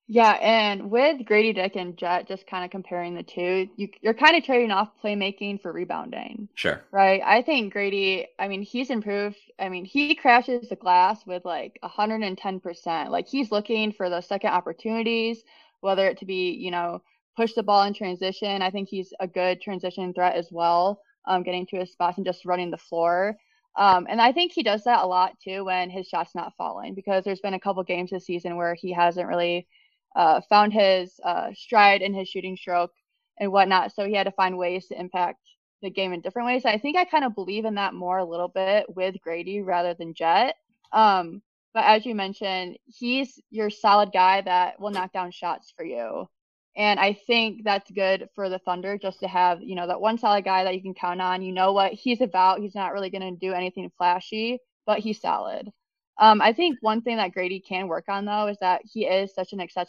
[0.09, 4.13] Yeah, and with Gradey Dick and Jett, just kind of comparing the two, you, you're
[4.13, 6.49] kind of trading off playmaking for rebounding.
[6.57, 6.83] Sure.
[6.91, 7.23] Right.
[7.25, 9.39] I think Gradey, I mean, he's improved.
[9.61, 13.09] I mean, he crashes the glass with like 110%.
[13.09, 15.45] Like he's looking for those second opportunities,
[15.79, 17.03] whether it to be, you know,
[17.37, 18.63] push the ball in transition.
[18.63, 22.27] I think he's a good transition threat as well, um, getting to his spots and
[22.27, 23.37] just running the floor.
[23.77, 26.95] Um, and I think he does that a lot too when his shot's not falling
[26.95, 29.69] because there's been a couple games this season where he hasn't really
[30.17, 32.93] uh, found his uh, stride in his shooting stroke
[33.39, 33.93] and whatnot.
[33.95, 35.39] So he had to find ways to impact
[35.83, 36.65] the game in different ways.
[36.65, 39.95] I think I kind of believe in that more a little bit with Gradey rather
[39.95, 40.57] than Jett.
[40.93, 41.41] Um,
[41.73, 46.29] but as you mentioned, he's your solid guy that will knock down shots for you.
[46.77, 50.19] And I think that's good for the Thunder just to have, you know, that one
[50.19, 51.43] solid guy that you can count on.
[51.43, 52.61] You know what he's about.
[52.61, 55.71] He's not really going to do anything flashy, but he's solid.
[56.19, 59.35] Um, I think one thing that Gradey can work on though is that he is
[59.35, 59.89] such an excep-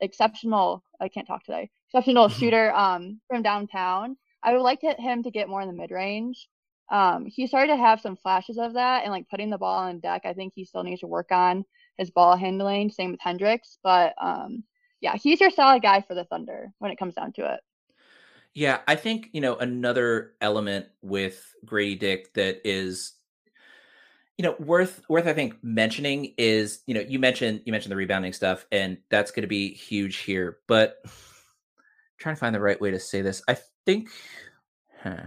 [0.00, 0.82] exceptional.
[1.00, 1.70] I can't talk today.
[1.88, 4.16] Exceptional shooter um, from downtown.
[4.42, 6.48] I would like to, him to get more in the mid range.
[6.90, 10.00] Um, he started to have some flashes of that and like putting the ball on
[10.00, 10.22] deck.
[10.24, 11.64] I think he still needs to work on
[11.96, 12.90] his ball handling.
[12.90, 14.64] Same with Hendricks, but um,
[15.02, 17.60] yeah, he's your solid guy for the Thunder when it comes down to it.
[18.54, 23.14] Yeah, I think you know another element with Gradey Dick that is
[24.38, 27.96] you know worth worth i think mentioning is you know you mentioned you mentioned the
[27.96, 30.96] rebounding stuff and that's going to be huge here but
[32.18, 34.08] trying to find the right way to say this i think
[35.02, 35.24] huh,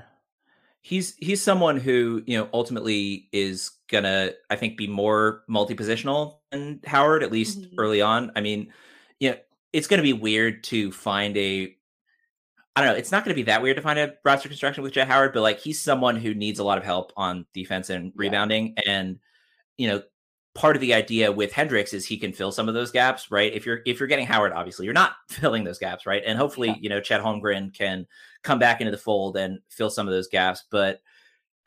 [0.82, 6.80] he's he's someone who you know ultimately is gonna i think be more multi-positional than
[6.86, 7.76] howard at least mm-hmm.
[7.78, 8.74] early on i mean
[9.20, 9.38] you know
[9.76, 11.76] it's going to be weird to find a
[12.78, 12.98] I don't know.
[12.98, 15.34] It's not going to be that weird to find a roster construction with Jett Howard,
[15.34, 18.74] but like he's someone who needs a lot of help on defense and rebounding.
[18.78, 18.92] Yeah.
[18.92, 19.20] And
[19.78, 20.02] you know,
[20.56, 23.54] part of the idea with Hendricks is he can fill some of those gaps, right?
[23.54, 26.24] If you're if you're getting Howard, obviously you're not filling those gaps, right?
[26.26, 26.76] And hopefully, yeah.
[26.80, 28.08] you know, Chet Holmgren can
[28.44, 30.64] come back into the fold and fill some of those gaps.
[30.72, 31.02] But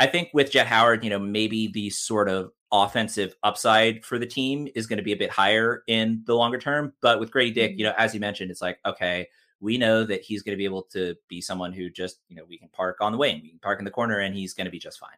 [0.01, 4.27] I think with Jett Howard, you know, maybe the sort of offensive upside for the
[4.27, 6.93] team is going to be a bit higher in the longer term.
[7.01, 7.79] But with Gradey Dick, mm-hmm.
[7.81, 9.29] you know, as you mentioned, it's like, okay,
[9.61, 12.45] we know that he's going to be able to be someone who just, you know,
[12.49, 14.67] we can park on the wing, we can park in the corner, and he's going
[14.67, 15.17] to be just fine.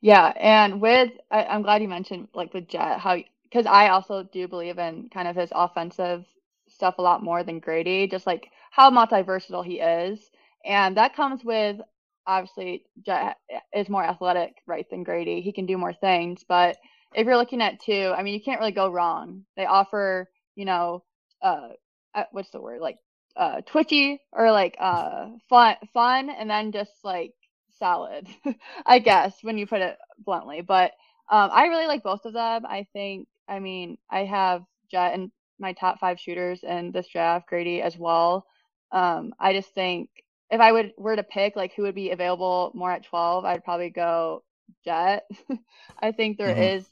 [0.00, 4.22] Yeah, and with I, am glad you mentioned like with Jett how because I also
[4.22, 6.24] do believe in kind of his offensive
[6.68, 10.30] stuff a lot more than Gradey, just like how multi-versatile he is,
[10.64, 11.80] and that comes with
[12.26, 13.36] obviously Jett
[13.74, 15.42] is more athletic right than Gradey.
[15.42, 16.76] He can do more things, but
[17.14, 19.44] if you're looking at two, I mean, you can't really go wrong.
[19.56, 21.02] They offer, you know,
[21.42, 21.70] uh,
[22.14, 22.98] uh what's the word like
[23.36, 27.32] uh twitchy or like uh fun fun and then just like
[27.78, 28.26] solid
[28.86, 30.92] i guess when you put it bluntly but
[31.30, 35.30] um i really like both of them i think i mean i have Jett and
[35.58, 38.44] my top five shooters in this draft Gradey as well
[38.92, 40.10] um i just think
[40.50, 43.64] if i would were to pick like who would be available more at 12 i'd
[43.64, 44.42] probably go
[44.84, 45.24] Jett
[46.00, 46.78] i think there mm-hmm.
[46.78, 46.86] is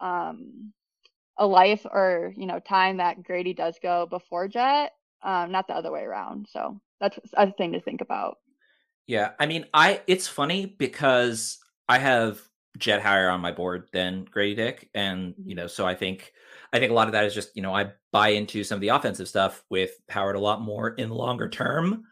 [0.00, 0.72] um
[1.38, 4.92] a life or you know time that Gradey does go before Jett
[5.24, 6.46] um, not the other way around.
[6.50, 8.36] So that's a thing to think about.
[9.06, 12.40] Yeah, I mean, I it's funny because I have
[12.78, 15.56] Jett higher on my board than Gradey Dick, and you mm-hmm.
[15.62, 16.32] know, so I think
[16.72, 18.80] I think a lot of that is just you know I buy into some of
[18.80, 22.04] the offensive stuff with Howard a lot more in longer term,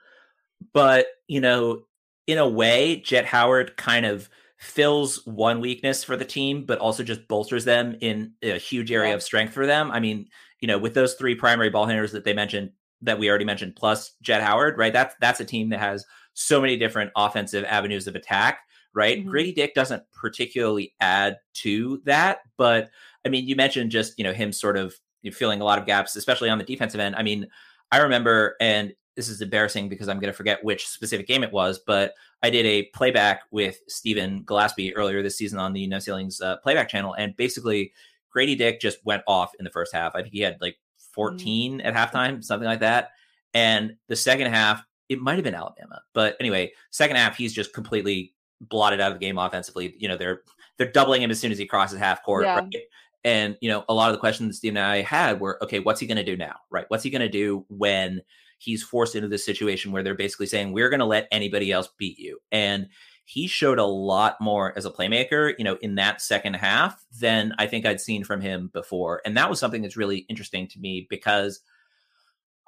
[0.72, 1.83] but you know,
[2.27, 7.03] in a way, Jett Howard kind of fills one weakness for the team, but also
[7.03, 9.14] just bolsters them in a huge area yeah.
[9.14, 9.90] of strength for them.
[9.90, 10.29] I mean,
[10.61, 12.70] you know, with those three primary ball handlers that they mentioned,
[13.03, 14.92] that we already mentioned, plus Jett Howard, right?
[14.92, 18.61] That's that's a team that has so many different offensive avenues of attack,
[18.94, 19.18] right?
[19.18, 19.29] Mm-hmm.
[19.29, 22.90] Gradey Dick doesn't particularly add to that, but
[23.27, 24.94] I mean, you mentioned just you know him sort of
[25.33, 27.16] filling a lot of gaps, especially on the defensive end.
[27.16, 27.48] I mean,
[27.90, 31.53] I remember, and this is embarrassing because I'm going to forget which specific game it
[31.53, 35.98] was, but I did a playback with Stephen Gillespie earlier this season on the No
[35.98, 37.92] Ceilings uh, playback channel, and basically
[38.35, 40.14] Gradey Dick just went off in the first half.
[40.14, 40.77] I think he had like
[41.12, 41.87] 14 mm-hmm.
[41.87, 43.11] at halftime, something like that.
[43.55, 47.75] And the second half, it might have been Alabama, but anyway, second half he's just
[47.75, 49.94] completely blotted out of the game offensively.
[49.98, 50.42] You know, they're
[50.79, 52.44] they're doubling him as soon as he crosses half court.
[52.44, 52.61] Yeah.
[52.61, 52.77] Right?
[53.25, 56.01] And you know, a lot of the questions Steve and I had were, okay, what's
[56.01, 56.57] he going to do now?
[56.70, 56.87] Right?
[56.88, 58.22] What's he going to do when
[58.62, 61.88] he's forced into this situation where they're basically saying we're going to let anybody else
[61.98, 62.38] beat you?
[62.51, 62.88] And
[63.25, 67.55] he showed a lot more as a playmaker, you know, in that second half than
[67.59, 69.22] I think I'd seen from him before.
[69.25, 71.61] And that was something that's really interesting to me because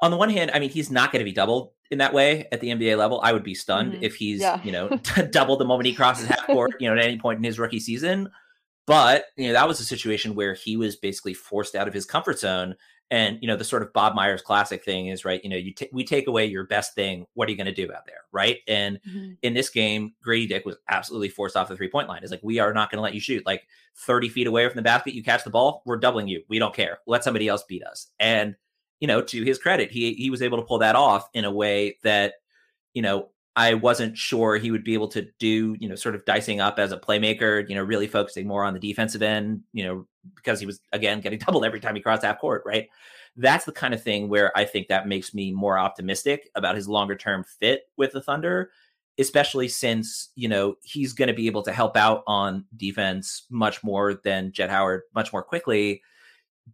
[0.01, 2.47] on the one hand, I mean, he's not going to be doubled in that way
[2.53, 3.21] at the NBA level.
[3.23, 4.05] I would be stunned mm-hmm.
[4.05, 4.61] if he's, yeah.
[4.63, 4.89] you know,
[5.31, 7.81] doubled the moment he crosses half court, you know, at any point in his rookie
[7.81, 8.31] season.
[8.87, 12.05] But, you know, that was a situation where he was basically forced out of his
[12.05, 12.77] comfort zone
[13.15, 15.41] And you know the sort of Bob Myers classic thing is right.
[15.45, 17.27] You know, you t- we take away your best thing.
[17.35, 18.59] What are you going to do out there, right?
[18.67, 19.35] And mm-hmm.
[19.43, 22.23] in this game, Gradey Dick was absolutely forced off the three point line.
[22.25, 24.75] It's like we are not going to let you shoot like thirty feet away from
[24.75, 25.15] the basket.
[25.15, 26.43] You catch the ball, we're doubling you.
[26.49, 26.99] We don't care.
[27.07, 28.09] Let somebody else beat us.
[28.19, 28.57] And
[28.99, 31.53] you know, to his credit, he he was able to pull that off in a
[31.53, 32.35] way that
[32.95, 36.25] you know I wasn't sure he would be able to do, you know, sort of
[36.25, 39.85] dicing up as a playmaker, you know, really focusing more on the defensive end, you
[39.85, 42.89] know, because he was again getting doubled every time he crossed half court, right?
[43.37, 46.89] That's the kind of thing where I think that makes me more optimistic about his
[46.89, 48.71] longer term fit with the Thunder,
[49.19, 53.85] especially since, you know, he's going to be able to help out on defense much
[53.85, 56.03] more than Jett Howard much more quickly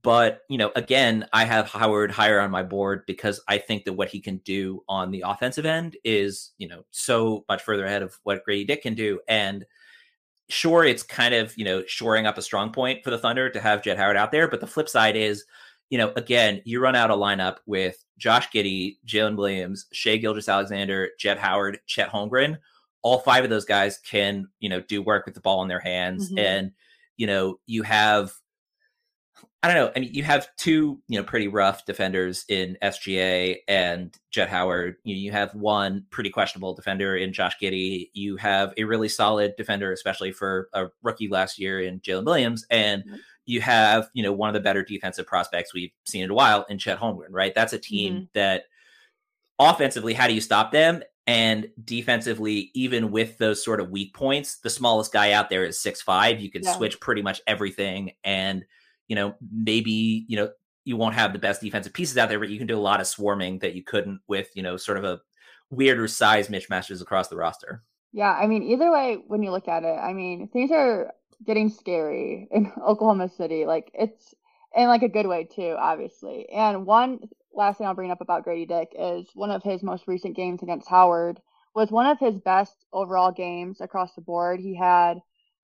[0.03, 3.93] but you know again i have howard higher on my board because i think that
[3.93, 8.03] what he can do on the offensive end is you know so much further ahead
[8.03, 9.21] of what gradey dick can do.
[9.29, 9.65] And
[10.49, 13.61] sure it's kind of you know shoring up a strong point for the thunder to
[13.61, 14.49] have Jett howard out there.
[14.49, 15.45] But the flip side is
[15.91, 21.11] you know again you run out a lineup with josh giddey jalen williams shai gilgeous-alexander
[21.19, 22.59] Jett howard chet holmgren.
[23.03, 25.81] All five of those guys can you know do work with the ball in their
[25.81, 26.29] hands.
[26.29, 26.39] Mm-hmm.
[26.39, 26.73] and
[27.17, 28.33] you know you have
[29.63, 29.93] I don't know.
[29.95, 34.97] I mean, you have two, you know, pretty rough defenders in SGA and Jett Howard.
[35.05, 38.09] You, you have one pretty questionable defender in Josh Giddey.
[38.15, 42.65] You have a really solid defender, especially for a rookie last year in Jalen Williams,
[42.71, 43.17] and mm-hmm.
[43.45, 46.65] you have, you know, one of the better defensive prospects we've seen in a while
[46.71, 47.29] in Chet Holmgren.
[47.31, 47.55] Right?
[47.55, 48.25] That's a team mm-hmm.
[48.33, 48.63] that
[49.59, 51.03] offensively, how do you stop them?
[51.27, 55.79] And defensively, even with those sort of weak points, the smallest guy out there is
[55.79, 56.41] six five.
[56.41, 56.75] You can yeah.
[56.79, 58.65] switch pretty much everything and
[59.11, 60.51] you know, maybe, you know,
[60.85, 63.01] you won't have the best defensive pieces out there, but you can do a lot
[63.01, 65.21] of swarming that you couldn't with, you know, sort of a
[65.69, 67.83] weirder size mismatches across the roster.
[68.13, 71.13] Yeah, I mean, either way, when you look at it, I mean, things are
[71.45, 73.67] getting scary in Oklahoma City.
[73.67, 74.33] Like it's
[74.77, 76.49] in like a good way too, obviously.
[76.49, 77.19] And one
[77.53, 80.63] last thing I'll bring up about Gradey Dick is one of his most recent games
[80.63, 81.41] against Howard
[81.75, 84.61] was one of his best overall games across the board.
[84.61, 85.21] He had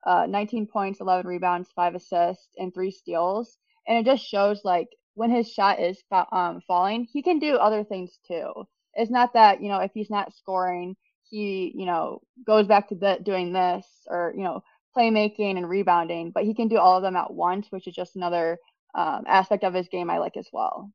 [0.07, 3.59] uh, 19 points, 11 rebounds, five assists, and three steals.
[3.87, 7.57] And it just shows like when his shot is fa- um, falling, he can do
[7.57, 8.53] other things too.
[8.95, 10.97] It's not that you know if he's not scoring,
[11.29, 14.63] he you know goes back to the, doing this or you know
[14.97, 18.17] playmaking and rebounding, but he can do all of them at once, which is just
[18.17, 18.59] another
[18.95, 20.91] um, aspect of his game I like as well.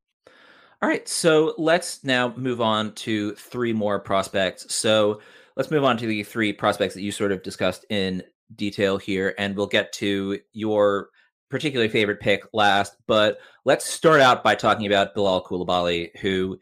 [0.82, 4.74] All right, so let's now move on to three more prospects.
[4.74, 5.20] So
[5.56, 8.24] let's move on to the three prospects that you sort of discussed in
[8.56, 11.08] detail here, and we'll get to your
[11.50, 12.96] particularly favorite pick last.
[13.06, 16.58] But let's start out by talking about Bilal Coulibaly, who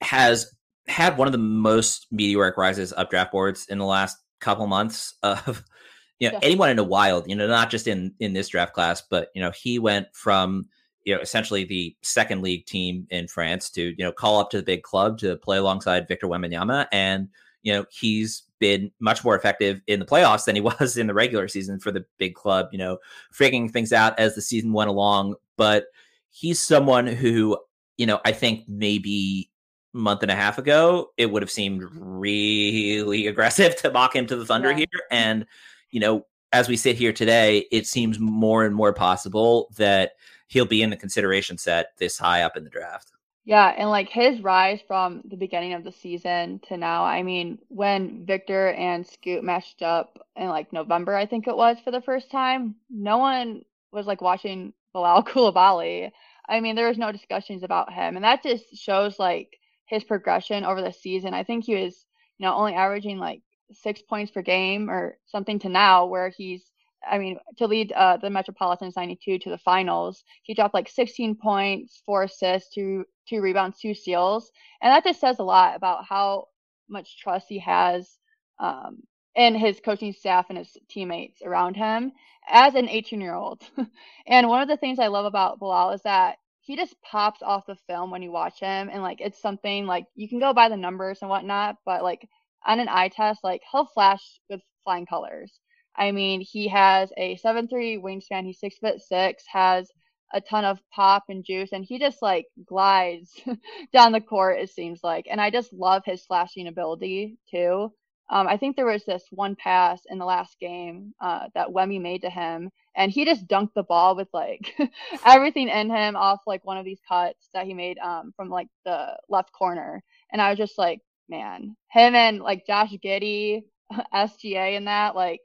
[0.00, 0.54] has
[0.90, 5.14] had one of the most meteoric rises up draft boards in the last couple months
[5.22, 5.62] of
[6.18, 6.46] you know yeah.
[6.46, 9.40] anyone in a wild you know not just in in this draft class but you
[9.40, 10.66] know he went from
[11.04, 14.56] you know essentially the second league team in France to you know call up to
[14.56, 17.28] the big club to play alongside Victor Wembanyama and
[17.62, 21.14] you know he's been much more effective in the playoffs than he was in the
[21.14, 22.98] regular season for the big club, you know,
[23.32, 25.34] figuring things out as the season went along.
[25.56, 25.86] But
[26.30, 27.58] he's someone who,
[27.96, 29.50] you know, I think maybe
[29.94, 34.26] a month and a half ago, it would have seemed really aggressive to mock him
[34.26, 34.78] to the Thunder yeah.
[34.78, 35.02] here.
[35.10, 35.46] And,
[35.90, 40.12] you know, as we sit here today, it seems more and more possible that
[40.48, 43.12] he'll be in the consideration set this high up in the draft.
[43.44, 47.58] Yeah, and like his rise from the beginning of the season to now, I mean,
[47.68, 52.02] when Victor and Scoot matched up in like November, I think it was for the
[52.02, 56.10] first time, no one was like watching Bilal Coulibaly.
[56.48, 60.64] I mean, there was no discussions about him, and that just shows like his progression
[60.64, 61.32] over the season.
[61.34, 62.04] I think he was,
[62.38, 66.70] you know, only averaging like six points per game or something to now, where he's
[67.08, 71.36] I mean, to lead uh, the Metropolitans 92 to the finals, he dropped like 16
[71.36, 74.50] points, four assists, two two rebounds, two steals,
[74.82, 76.46] and that just says a lot about how
[76.88, 78.18] much trust he has
[78.58, 78.98] um,
[79.36, 82.12] in his coaching staff and his teammates around him
[82.48, 83.62] as an 18 year old.
[84.26, 87.66] and one of the things I love about Bilal is that he just pops off
[87.66, 90.68] the film when you watch him, and like it's something like you can go by
[90.68, 92.28] the numbers and whatnot, but like
[92.66, 95.60] on an eye test, like he'll flash with flying colors.
[95.96, 98.44] I mean, he has a seven three wingspan.
[98.44, 99.90] He's six foot six, has
[100.32, 103.32] a ton of pop and juice, and he just like glides
[103.92, 104.60] down the court.
[104.60, 107.92] It seems like, and I just love his slashing ability too.
[108.30, 112.00] Um, I think there was this one pass in the last game uh, that Wemmy
[112.00, 114.72] made to him, and he just dunked the ball with like
[115.26, 118.68] everything in him off like one of these cuts that he made um, from like
[118.84, 120.02] the left corner.
[120.32, 123.64] And I was just like, man, him and like Josh Giddey,
[124.14, 125.40] SGA, and that like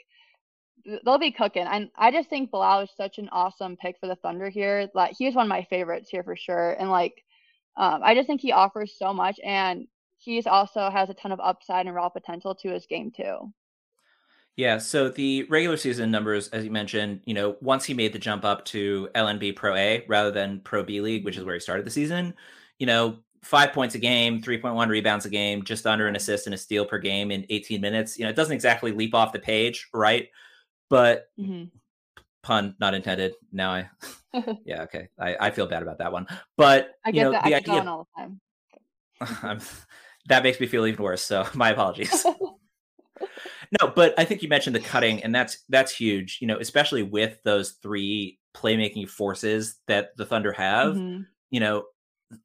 [1.03, 1.65] they'll be cooking.
[1.65, 4.89] And I just think Bilal is such an awesome pick for the Thunder here.
[4.93, 6.71] Like he's one of my favorites here for sure.
[6.73, 7.23] And like,
[7.77, 11.41] um, I just think he offers so much, and he's also has a ton of
[11.41, 13.51] upside and raw potential to his game too.
[14.55, 18.19] Yeah, so the regular season numbers, as you mentioned, you know, once he made the
[18.19, 21.59] jump up to LNB Pro A rather than Pro B League, which is where he
[21.59, 22.33] started the season,
[22.79, 26.53] you know, five points a game, 3.1 rebounds a game, just under an assist and
[26.53, 28.17] a steal per game in 18 minutes.
[28.17, 30.29] You know, it doesn't exactly leap off the page, right?
[30.89, 31.65] But mm-hmm.
[32.43, 33.33] pun not intended.
[33.51, 33.89] Now I,
[34.65, 35.09] yeah, okay.
[35.19, 36.27] I, I feel bad about that one.
[36.57, 37.43] But, I you know, that.
[37.43, 39.61] the idea all the time.
[40.27, 41.21] that makes me feel even worse.
[41.21, 42.25] So my apologies.
[43.81, 46.39] no, but I think you mentioned the cutting, and that's that's huge.
[46.41, 50.95] You know, especially with those three playmaking forces that the Thunder have.
[50.95, 51.23] Mm-hmm.
[51.51, 51.85] You know,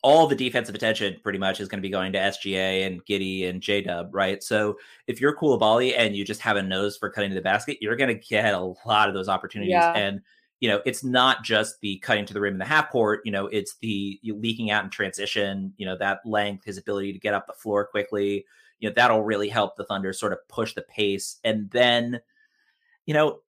[0.03, 3.49] all the defensive attention pretty much is going to be going to SGA and Giddey
[3.49, 4.43] and J Dub, right?
[4.43, 7.79] So if you're Coulibaly and you just have a nose for cutting to the basket,
[7.81, 9.73] you're going to get a lot of those opportunities.
[9.73, 9.93] Yeah.
[9.93, 10.21] And
[10.61, 13.23] you know, it's not just the cutting to the rim in the half court.
[13.25, 15.73] You know, it's the leaking out in transition.
[15.79, 18.45] You know, that length, his ability to get up the floor quickly
[18.81, 21.37] you know that'll really help the Thunder sort of push the pace.
[21.45, 22.21] And then,
[23.07, 23.41] you know,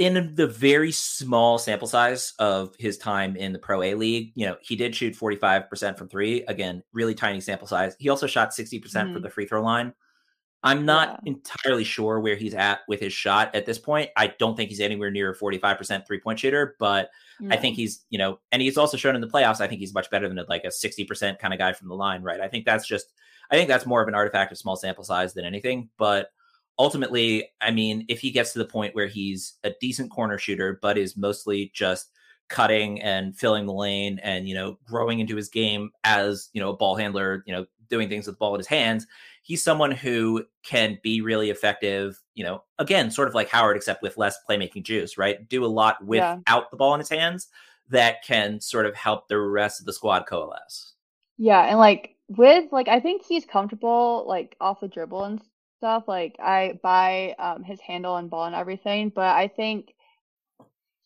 [0.00, 4.46] in the very small sample size of his time in the Pro A League, you
[4.46, 6.42] know, he did shoot 45% from three.
[6.44, 7.96] Again, really tiny sample size.
[7.98, 9.12] He also shot 60% mm-hmm.
[9.12, 9.92] for the free throw line.
[10.62, 11.32] I'm not yeah.
[11.32, 14.08] entirely sure where he's at with his shot at this point.
[14.16, 17.10] I don't think he's anywhere near a 45% three point shooter, but
[17.50, 19.94] I think he's, you know, and he's also shown in the playoffs, I think he's
[19.94, 22.40] much better than a, like a 60% kind of guy from the line, right?
[22.40, 23.12] I think that's just
[23.50, 25.90] I think that's more of an artifact of small sample size than anything.
[25.98, 26.30] But
[26.78, 30.78] ultimately, I mean, if he gets to the point where he's a decent corner shooter,
[30.80, 32.10] but is mostly just
[32.48, 36.70] cutting and filling the lane and, you know, growing into his game as, you know,
[36.70, 39.06] a ball handler, you know, doing things with the ball in his hands,
[39.42, 44.02] he's someone who can be really effective, you know, again, sort of like Howard, except
[44.02, 45.48] with less playmaking juice, right?
[45.48, 46.60] Do a lot without yeah.
[46.70, 47.48] the ball in his hands
[47.90, 50.94] that can sort of help the rest of the squad coalesce.
[51.36, 55.40] Yeah, and like with like I think he's comfortable like off the dribble and
[55.80, 56.04] stuff.
[56.08, 59.94] Like I buy um his handle and ball and everything, but I think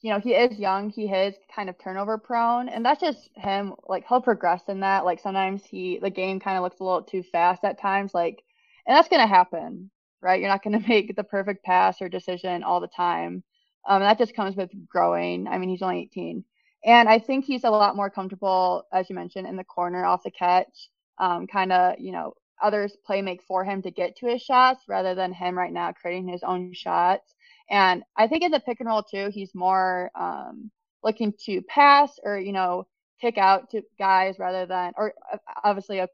[0.02, 3.74] you know, he is young, he is kind of turnover prone, and that's just him
[3.88, 5.04] like he'll progress in that.
[5.04, 8.42] Like sometimes he the game kind of looks a little too fast at times, like
[8.86, 9.90] and that's gonna happen,
[10.22, 10.40] right?
[10.40, 13.42] You're not gonna make the perfect pass or decision all the time.
[13.88, 15.46] Um that just comes with growing.
[15.48, 16.44] I mean he's only 18.
[16.84, 20.22] And I think he's a lot more comfortable, as you mentioned, in the corner off
[20.24, 24.26] the catch um, kind of, you know, others play make for him to get to
[24.26, 27.34] his shots rather than him right now creating his own shots.
[27.70, 30.70] And I think in the pick and roll too, he's more um,
[31.02, 32.86] looking to pass or, you know,
[33.20, 36.06] kick out to guys rather than, or uh, obviously uh,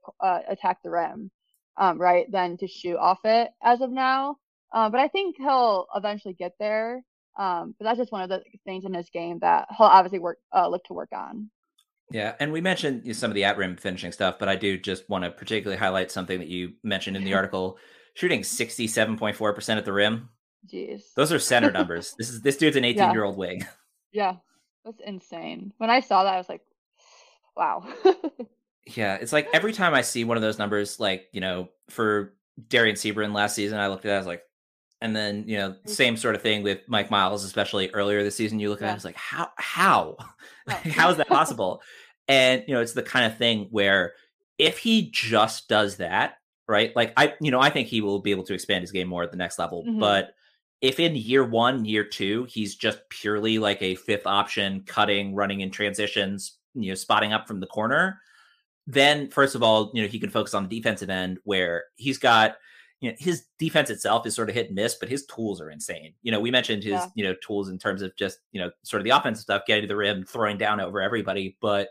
[0.49, 1.31] attack the rim,
[1.77, 4.37] um, right, than to shoot off it as of now.
[4.73, 7.03] Uh, but I think he'll eventually get there.
[7.39, 10.39] Um, but that's just one of the things in his game that he'll obviously work,
[10.55, 11.51] uh, look to work on.
[12.11, 15.09] Yeah, and we mentioned some of the at rim finishing stuff, but I do just
[15.09, 17.79] want to particularly highlight something that you mentioned in the article:
[18.15, 20.29] shooting sixty seven point four percent at the rim.
[20.67, 22.15] Jeez, those are center numbers.
[22.19, 23.13] this is this dude's an eighteen yeah.
[23.13, 23.67] year old wing.
[24.13, 24.39] Yeah,
[24.85, 25.73] that's insane.
[25.79, 26.63] When I saw that, I was like,
[27.57, 27.87] wow.
[28.85, 32.35] yeah, it's like every time I see one of those numbers, like you know, for
[32.61, 34.43] Dereon Seabron last season, I looked at that, I was like,
[35.01, 38.59] and then you know, same sort of thing with Mike Miles, especially earlier this season.
[38.59, 38.91] You look at yeah.
[38.91, 40.17] it, I was like, how how
[40.69, 41.83] how is that possible?
[42.29, 44.13] And you know, it's the kind of thing where
[44.59, 46.35] if he just does that,
[46.69, 46.95] right?
[46.95, 49.23] Like I, you know, I think he will be able to expand his game more
[49.23, 49.85] at the next level.
[49.85, 50.01] Mm-hmm.
[50.01, 50.35] But
[50.81, 55.61] if in year one, year two, he's just purely like a fifth option, cutting, running
[55.61, 58.21] in transitions, you know, spotting up from the corner,
[58.87, 62.19] then first of all, you know, he can focus on the defensive end where he's
[62.19, 62.57] got
[63.01, 65.71] you know, his defense itself is sort of hit and miss, but his tools are
[65.71, 66.13] insane.
[66.23, 67.07] You know, we mentioned his, yeah.
[67.15, 69.83] you know, tools in terms of just, you know, sort of the offensive stuff, getting
[69.83, 71.57] to the rim, throwing down over everybody.
[71.63, 71.89] But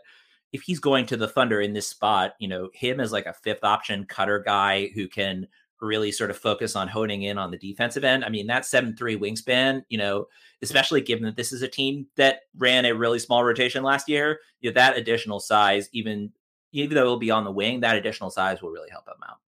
[0.52, 3.32] if he's going to the Thunder in this spot, you know, him as like a
[3.32, 5.48] fifth option cutter guy who can
[5.80, 8.24] really sort of focus on honing in on the defensive end.
[8.24, 10.26] I mean, that 7 3 wingspan, you know,
[10.62, 14.40] especially given that this is a team that ran a really small rotation last year,
[14.60, 16.30] you know, that additional size, even
[16.72, 19.38] even though it'll be on the wing, that additional size will really help him out.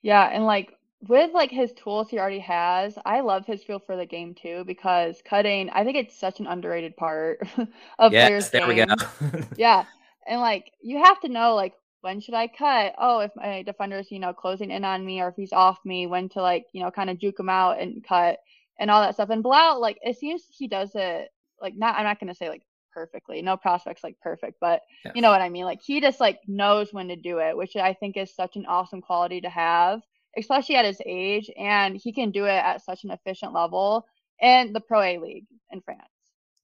[0.00, 0.30] Yeah.
[0.32, 0.74] And like
[1.08, 4.64] with like his tools he already has, I love his feel for the game too
[4.66, 7.40] because cutting, I think it's such an underrated part
[7.98, 8.90] of yes, players' there games.
[9.20, 9.44] we go.
[9.56, 9.84] yeah,
[10.26, 12.94] and like you have to know like when should I cut?
[12.98, 16.06] Oh, if my defender's, you know, closing in on me or if he's off me,
[16.06, 18.38] when to like, you know, kind of juke him out and cut
[18.78, 19.30] and all that stuff.
[19.30, 21.28] And Bilal, like it seems he does it
[21.60, 23.42] like not I'm not gonna say like perfectly.
[23.42, 24.82] No prospects like perfect, but
[25.14, 25.64] you know what I mean?
[25.64, 28.66] Like he just like knows when to do it, which I think is such an
[28.66, 30.02] awesome quality to have,
[30.36, 31.50] especially at his age.
[31.58, 34.06] And he can do it at such an efficient level.
[34.40, 36.02] and the Pro A League in France.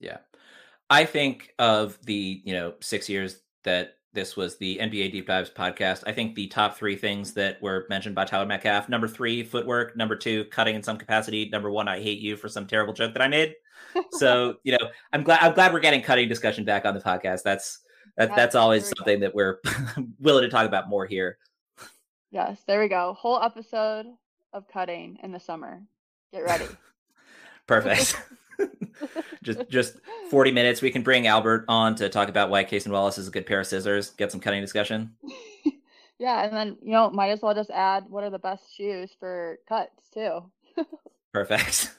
[0.00, 0.18] Yeah.
[0.90, 5.50] I think of the, you know, six years that this was the NBA Deep Dives
[5.50, 6.02] podcast.
[6.06, 9.96] I think the top three things that were mentioned by Tyler Metcalf number three, footwork.
[9.96, 11.48] Number two, cutting in some capacity.
[11.50, 13.54] Number one, I hate you for some terrible joke that I made.
[14.12, 17.42] so, you know, I'm glad I'm glad we're getting cutting discussion back on the podcast.
[17.42, 17.80] That's
[18.16, 19.60] that, that's always something that we're
[20.18, 21.38] willing to talk about more here.
[22.30, 23.14] Yes, there we go.
[23.18, 24.06] Whole episode
[24.52, 25.82] of cutting in the summer.
[26.32, 26.66] Get ready.
[27.66, 28.20] Perfect.
[29.42, 29.94] just just
[30.30, 30.82] 40 minutes.
[30.82, 33.60] We can bring Albert on to talk about why Cason Wallace is a good pair
[33.60, 35.12] of scissors, get some cutting discussion.
[36.18, 39.10] yeah, and then you know, might as well just add what are the best shoes
[39.18, 40.40] for cuts too.
[41.32, 41.94] Perfect.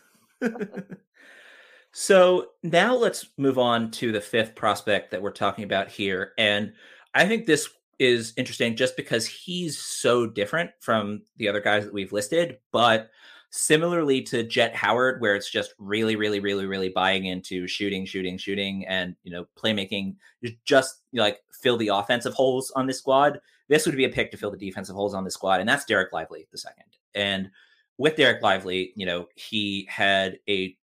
[1.92, 6.34] so now let's move on to the fifth prospect that we're talking about here.
[6.38, 6.74] And
[7.14, 7.70] I think this
[8.00, 13.10] is interesting just because he's so different from the other guys that we've listed, but
[13.52, 18.38] Similarly to Jett Howard, where it's just really, really, really, really buying into shooting, shooting,
[18.38, 20.18] shooting, and you know, playmaking,
[20.66, 23.42] just like fill the offensive holes on this squad.
[23.68, 25.86] This would be a pick to fill the defensive holes on this squad, and that's
[25.86, 26.86] Dereck Lively the second.
[27.16, 27.50] And
[27.98, 30.78] with Dereck Lively, you know, he had a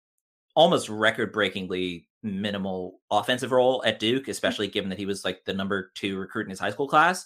[0.55, 4.31] almost record-breakingly minimal offensive role at Duke, hmm.
[4.31, 7.25] especially given that he was like the number two recruit in his high school class.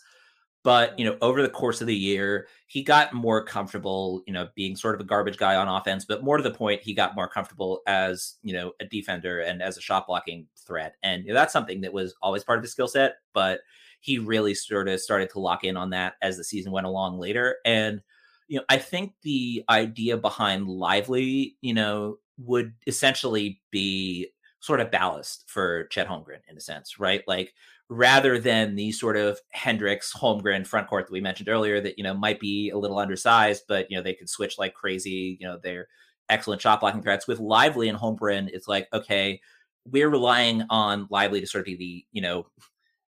[0.64, 4.50] But, you know, over the course of the year, he got more comfortable, you know,
[4.54, 7.16] being sort of a garbage guy on offense, but more to the point, he got
[7.16, 10.96] more comfortable as, you know, a defender and as a shot blocking threat.
[11.04, 13.62] And you know, that's something that was always part of his skill set, but
[14.02, 17.18] he really sort of started to lock in on that as the season went along
[17.18, 17.58] later.
[17.64, 18.02] And,
[18.50, 24.32] you know, I think the idea behind Lively, you know, would essentially be
[24.68, 27.24] sort of ballast for Chet Holmgren in a sense, right?
[27.26, 27.54] Like
[27.90, 32.04] rather than the sort of Hendricks Holmgren front court that we mentioned earlier that you
[32.04, 35.38] know might be a little undersized, but you know they could switch like crazy.
[35.40, 35.88] You know they're
[36.28, 37.28] excellent shot blocking threats.
[37.28, 39.40] With Lively and Holmgren, it's like okay,
[39.86, 42.48] we're relying on Lively to sort of be the you know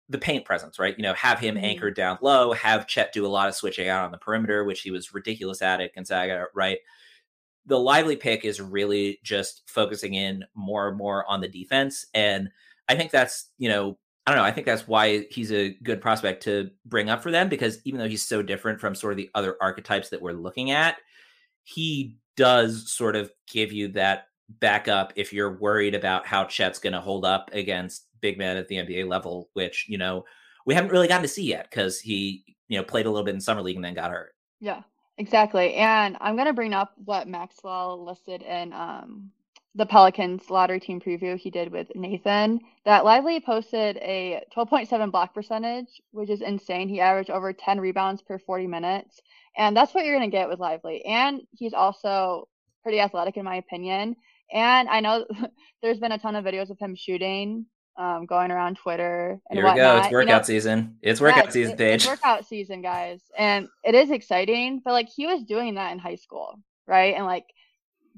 [0.08, 0.96] the paint presence, right?
[0.98, 1.66] You know, have him mm-hmm.
[1.66, 4.82] anchored down low, have Chet do a lot of switching out on the perimeter, which
[4.82, 6.80] he was ridiculous at at Gonzaga, right?
[7.66, 12.06] The lively pick is really just focusing in more and more on the defense.
[12.14, 12.50] And
[12.90, 14.46] I think that's, you know, I don't know.
[14.46, 18.00] I think that's why he's a good prospect to bring up for them because even
[18.00, 20.98] though he's so different from sort of the other archetypes that we're looking at,
[21.64, 24.26] he does sort of give you that
[24.60, 28.68] backup if you're worried about how Chet's going to hold up against big men at
[28.68, 30.24] the NBA level, which, you know,
[30.66, 33.34] we haven't really gotten to see yet because he, you know, played a little bit
[33.34, 34.34] in summer league and then got hurt.
[34.60, 34.82] Yeah,
[35.22, 35.76] exactly.
[35.76, 39.30] And I'm going to bring up what Maxwell listed in um,
[39.76, 45.34] the Pelicans lottery team preview he did with Nathan that Lively posted a 12.7 block
[45.36, 46.90] percentage, which is insane.
[46.90, 49.22] He averaged over 10 rebounds per 40 minutes.
[49.56, 51.06] And that's what you're going to get with Lively.
[51.06, 52.48] And he's also
[52.82, 54.16] pretty athletic, in my opinion.
[54.52, 55.26] And I know
[55.84, 57.68] there's been a ton of videos of him shooting,
[57.98, 59.40] um, going around Twitter.
[59.50, 60.02] And Here we whatnot.
[60.02, 60.04] go.
[60.04, 60.98] It's workout you know, season.
[61.02, 61.96] It's workout yeah, season, Paige.
[61.96, 63.22] It's workout season, guys.
[63.38, 64.82] And it is exciting.
[64.84, 67.16] But like he was doing that in high school, right?
[67.16, 67.46] And like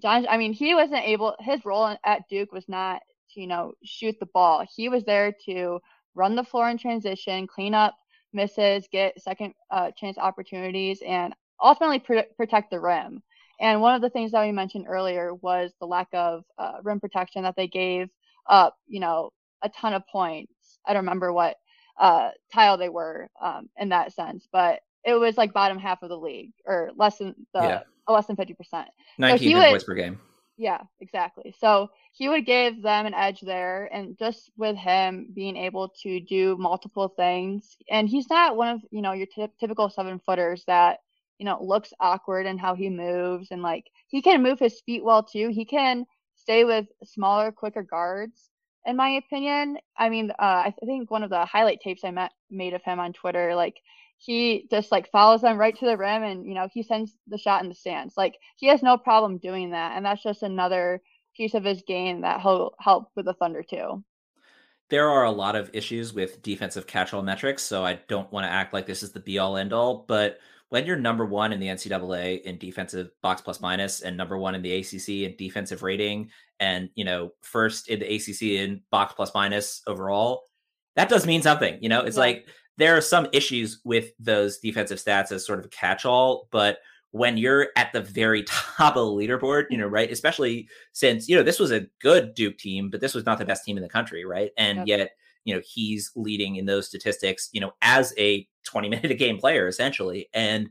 [0.01, 3.01] John, I mean, he wasn't able, his role at Duke was not
[3.33, 4.65] to, you know, shoot the ball.
[4.75, 5.79] He was there to
[6.15, 7.95] run the floor in transition, clean up
[8.33, 13.21] misses, get second uh, chance opportunities, and ultimately pr- protect the rim.
[13.59, 16.99] And one of the things that we mentioned earlier was the lack of uh, rim
[16.99, 18.09] protection that they gave
[18.47, 19.31] up, you know,
[19.63, 20.79] a ton of points.
[20.85, 21.55] I don't remember what
[21.99, 26.09] uh, tile they were um, in that sense, but it was like bottom half of
[26.09, 28.55] the league or less than the yeah less than 50%.
[29.17, 30.19] 19 so points per game.
[30.57, 31.55] Yeah, exactly.
[31.59, 33.89] So he would give them an edge there.
[33.91, 38.81] And just with him being able to do multiple things, and he's not one of,
[38.91, 40.99] you know, your t- typical seven footers that,
[41.39, 43.49] you know, looks awkward in how he moves.
[43.51, 45.49] And like he can move his feet well too.
[45.49, 46.05] He can
[46.35, 48.49] stay with smaller, quicker guards.
[48.85, 52.31] In my opinion, I mean, uh, I think one of the highlight tapes I met,
[52.51, 53.77] made of him on Twitter, like
[54.17, 57.37] he just like follows them right to the rim and you know he sends the
[57.37, 58.15] shot in the stands.
[58.15, 61.01] Like he has no problem doing that and that's just another
[61.35, 64.03] piece of his game that he'll help with the thunder too.
[64.89, 68.51] There are a lot of issues with defensive catch-all metrics so i don't want to
[68.51, 70.37] act like this is the be all end all but
[70.69, 74.53] when you're number one in the ncaa in defensive box plus minus and number one
[74.53, 76.29] in the acc in defensive rating
[76.63, 80.43] and you know first in the acc in box plus minus overall
[80.95, 82.21] that does mean something you know it's yeah.
[82.21, 82.47] like
[82.77, 86.79] there are some issues with those defensive stats as sort of a catch-all, but
[87.11, 89.93] when you're at the very top of the leaderboard, you know, mm-hmm.
[89.93, 90.11] right?
[90.11, 93.45] Especially since, you know, this was a good Duke team, but this was not the
[93.45, 94.51] best team in the country, right?
[94.57, 95.11] And yet,
[95.45, 99.37] you know, he's leading in those statistics, you know, as a 20 minute a game
[99.37, 100.29] player, essentially.
[100.33, 100.69] And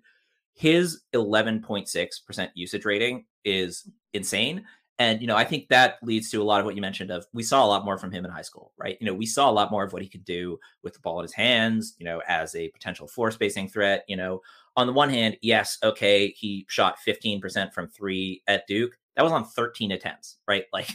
[0.55, 4.65] his 11.6% usage rating is insane.
[4.99, 7.27] And you know, I think that leads to a lot of what you mentioned of
[7.33, 8.97] we saw a lot more from him in high school, right?
[9.01, 11.19] You know, we saw a lot more of what he could do with the ball
[11.19, 14.43] in his hands, you know, as a potential floor spacing threat, you know.
[14.77, 18.97] On the one hand, yes, okay, he shot 15% from 3 at Duke.
[19.17, 20.65] That was on 13 attempts, right?
[20.73, 20.91] Like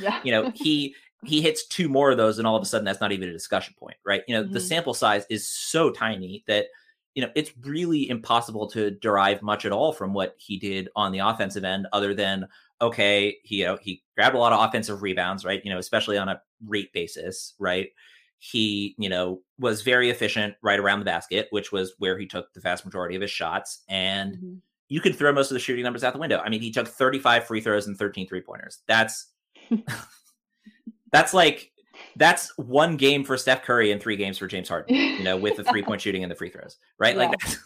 [0.00, 0.20] yeah.
[0.24, 3.00] you know, he he hits two more of those and all of a sudden that's
[3.00, 4.22] not even a discussion point, right?
[4.26, 4.52] You know, mm-hmm.
[4.52, 6.66] the sample size is so tiny that
[7.14, 11.12] you know, it's really impossible to derive much at all from what he did on
[11.12, 12.48] the offensive end other than
[12.80, 15.64] okay, he you know, he grabbed a lot of offensive rebounds, right?
[15.64, 17.88] You know, especially on a rate basis, right?
[18.38, 22.52] He, you know, was very efficient right around the basket, which was where he took
[22.52, 23.84] the vast majority of his shots.
[23.88, 24.54] And mm-hmm.
[24.88, 26.42] you could throw most of the shooting numbers out the window.
[26.44, 28.80] I mean, he took 35 free throws and 13 three pointers.
[28.86, 29.28] That's
[31.12, 31.70] that's like
[32.16, 35.56] that's one game for Steph Curry and three games for James Harden, you know, with
[35.56, 37.16] the three point shooting and the free throws, right?
[37.16, 37.24] Yeah.
[37.24, 37.58] Like that's,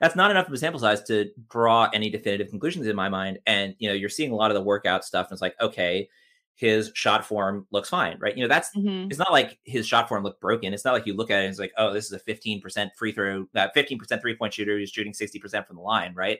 [0.00, 3.38] that's not enough of a sample size to draw any definitive conclusions in my mind.
[3.46, 6.08] And, you know, you're seeing a lot of the workout stuff and it's like, okay,
[6.54, 8.36] his shot form looks fine, right?
[8.36, 9.10] You know, that's mm-hmm.
[9.10, 10.74] it's not like his shot form looked broken.
[10.74, 12.90] It's not like you look at it and it's like, oh, this is a 15%
[12.98, 16.38] free throw, that 15% three point shooter who's shooting 60% from the line, right?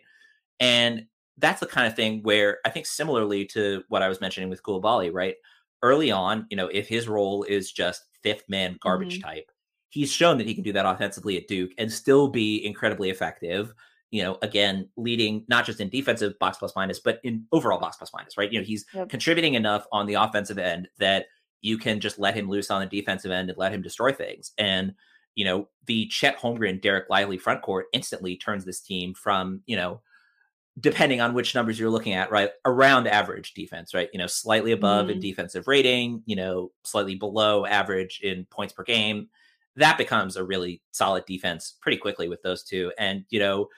[0.58, 1.06] And
[1.38, 4.62] that's the kind of thing where I think similarly to what I was mentioning with
[4.62, 5.36] Coulibaly, right?
[5.82, 9.28] Early on, you know, if his role is just fifth man garbage mm-hmm.
[9.28, 9.50] type,
[9.88, 13.72] he's shown that he can do that offensively at Duke and still be incredibly effective.
[14.10, 17.96] You know, again, leading not just in defensive box plus minus, but in overall box
[17.96, 18.52] plus minus, right?
[18.52, 19.08] You know, he's yep.
[19.08, 21.26] contributing enough on the offensive end that
[21.62, 24.52] you can just let him loose on the defensive end and let him destroy things.
[24.58, 24.94] And,
[25.34, 29.76] you know, the Chet Holmgren, Dereck Lively front court instantly turns this team from, you
[29.76, 30.00] know,
[30.78, 34.08] depending on which numbers you're looking at, right, around average defense, right?
[34.12, 35.12] You know, slightly above mm.
[35.12, 39.28] in defensive rating, you know, slightly below average in points per game
[39.76, 42.92] that becomes a really solid defense pretty quickly with those two.
[42.98, 43.68] And, you know,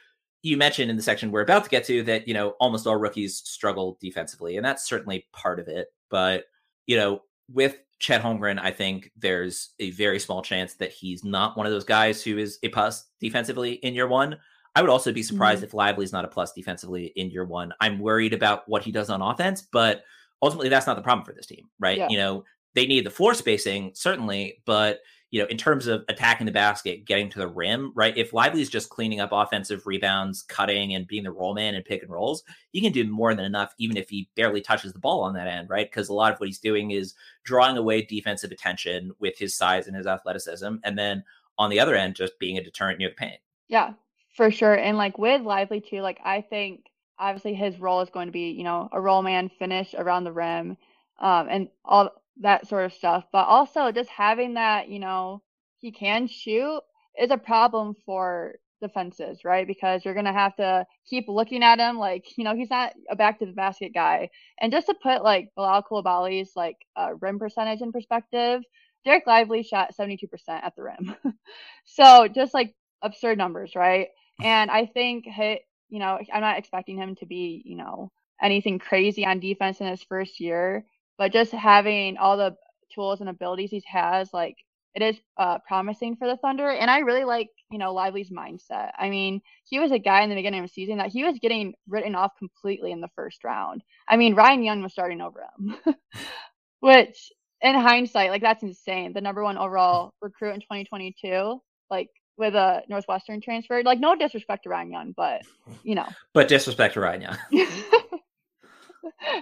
[0.43, 2.97] you mentioned in the section we're about to get to that, you know, almost all
[2.97, 5.89] rookies struggle defensively, and that's certainly part of it.
[6.11, 6.45] But,
[6.87, 11.57] you know, with Chet Holmgren, I think there's a very small chance that he's not
[11.57, 14.37] one of those guys who is a plus defensively in year one.
[14.75, 15.67] I would also be surprised mm-hmm.
[15.67, 17.73] if Lively's not a plus defensively in year one.
[17.81, 20.05] I'm worried about what he does on offense, but
[20.41, 21.99] ultimately that's not the problem for this team, right?
[21.99, 22.09] Yeah.
[22.09, 22.45] You know,
[22.75, 25.01] they need the floor spacing, certainly, but
[25.31, 28.17] you know, in terms of attacking the basket, getting to the rim, right?
[28.19, 32.03] If Lively's just cleaning up offensive rebounds, cutting and being the roll man and pick
[32.03, 32.43] and rolls,
[32.73, 35.49] he can do more than enough, even if he barely touches the ball on that
[35.49, 35.91] end, right?
[35.91, 37.15] Because a lot of what he's doing is
[37.45, 40.75] drawing away defensive attention with his size and his athleticism.
[40.85, 41.25] And then
[41.57, 43.41] on the other end, just being a deterrent near the paint.
[43.69, 43.95] Yeah,
[44.33, 44.75] for sure.
[44.75, 46.87] And like with Lively too, like I think
[47.19, 50.33] obviously his role is going to be, you know, a roll man finish around the
[50.33, 50.77] rim.
[51.21, 52.11] Um, and all
[52.41, 53.25] that sort of stuff.
[53.33, 55.43] But also just having that, you know,
[55.81, 56.81] he can shoot
[57.21, 59.67] is a problem for defenses, right?
[59.67, 63.17] Because you're gonna have to keep looking at him like, you know, he's not a
[63.17, 64.31] back to the basket guy.
[64.61, 68.63] And just to put like Bilal Coulibaly's like uh, rim percentage in perspective,
[69.07, 71.15] Dereck Lively shot 72% at the rim.
[71.85, 74.09] so just like absurd numbers, right?
[74.43, 78.11] And I think, you know, I'm not expecting him to be, you know,
[78.43, 80.85] anything crazy on defense in his first year,
[81.19, 82.57] but just having all the
[82.95, 84.57] tools and abilities he has, like
[84.95, 86.71] it is uh, promising for the Thunder.
[86.71, 88.91] And I really like, you know, Lively's mindset.
[88.99, 91.39] I mean, he was a guy in the beginning of the season that he was
[91.39, 93.83] getting written off completely in the first round.
[94.09, 95.77] I mean, Ryan Young was starting over him,
[96.81, 97.33] which
[97.63, 99.13] in hindsight, like that's insane.
[99.15, 103.83] The number one overall recruit in 2022, like with a Northwestern transfer.
[103.83, 105.43] Like no disrespect to Ryan Young, but
[105.83, 106.09] you know.
[106.33, 107.39] But disrespect to Ryan Young.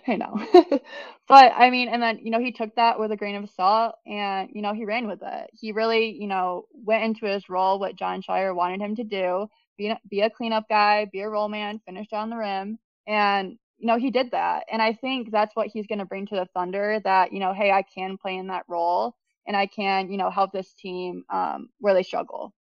[0.06, 0.38] I know.
[1.28, 3.94] but I mean, and then, you know, he took that with a grain of salt
[4.06, 5.50] and, you know, he ran with it.
[5.52, 9.48] He really, you know, went into his role, what Jon Scheyer wanted him to do
[9.80, 12.78] be, be a cleanup guy, be a roll man, finish down the rim.
[13.06, 14.64] And, you know, he did that.
[14.70, 17.54] And I think that's what he's going to bring to the Thunder that, you know,
[17.54, 19.16] hey, I can play in that role
[19.46, 22.52] and I can, you know, help this team um, where they struggle.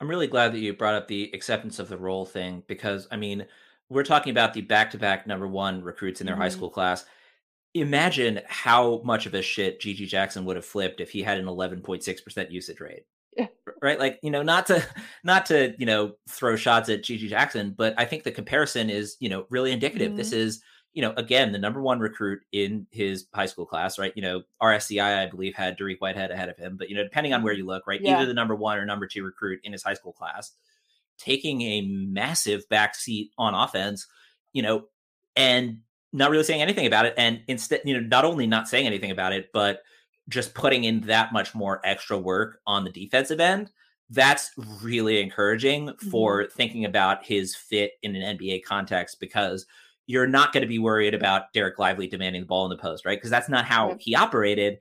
[0.00, 3.16] I'm really glad that you brought up the acceptance of the role thing because, I
[3.16, 3.46] mean,
[3.88, 6.42] we're talking about the back-to-back number one recruits in their mm-hmm.
[6.42, 7.04] high school class.
[7.74, 11.46] Imagine how much of a shit GG Jackson would have flipped if he had an
[11.46, 13.04] 11.6% usage rate.
[13.36, 13.46] Yeah.
[13.82, 13.98] Right?
[13.98, 14.84] Like, you know, not to
[15.24, 19.16] not to, you know, throw shots at GG Jackson, but I think the comparison is,
[19.20, 20.08] you know, really indicative.
[20.08, 20.18] Mm-hmm.
[20.18, 20.62] This is,
[20.94, 24.12] you know, again, the number one recruit in his high school class, right?
[24.14, 27.34] You know, RSCI, I believe, had Dariq Whitehead ahead of him, but you know, depending
[27.34, 28.00] on where you look, right?
[28.00, 28.16] Yeah.
[28.16, 30.52] Either the number one or number two recruit in his high school class
[31.18, 34.06] taking a massive backseat on offense,
[34.52, 34.84] you know,
[35.36, 35.78] and
[36.12, 37.14] not really saying anything about it.
[37.16, 39.82] And instead, you know, not only not saying anything about it, but
[40.28, 43.70] just putting in that much more extra work on the defensive end.
[44.10, 44.50] That's
[44.82, 46.10] really encouraging mm-hmm.
[46.10, 49.66] for thinking about his fit in an NBA context because
[50.06, 53.06] you're not going to be worried about Dereck Lively demanding the ball in the post,
[53.06, 53.16] right?
[53.16, 54.78] Because that's not how he operated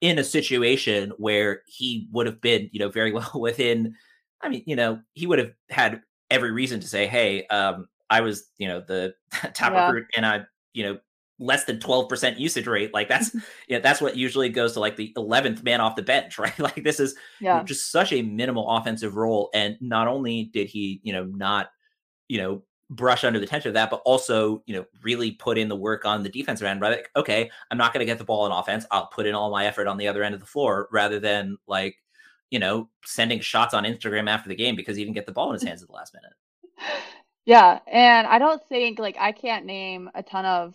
[0.00, 3.94] in a situation where he would have been, you know, very well within.
[4.42, 8.20] I mean, you know, he would have had every reason to say, "Hey, um, I
[8.20, 9.14] was, you know, the
[9.54, 9.86] top yeah.
[9.86, 10.98] recruit, and I, you know,
[11.38, 13.34] less than 12% usage rate like that's
[13.68, 16.58] you know, that's what usually goes to like the 11th man off the bench right
[16.58, 17.62] like this is yeah.
[17.64, 21.70] just such a minimal offensive role and not only did he you know not
[22.28, 25.68] you know brush under the tension of that but also you know really put in
[25.68, 28.24] the work on the defensive end right like, okay i'm not going to get the
[28.24, 30.46] ball in offense i'll put in all my effort on the other end of the
[30.46, 31.96] floor rather than like
[32.50, 35.48] you know sending shots on instagram after the game because he didn't get the ball
[35.48, 37.02] in his hands at the last minute
[37.46, 40.74] yeah and i don't think like i can't name a ton of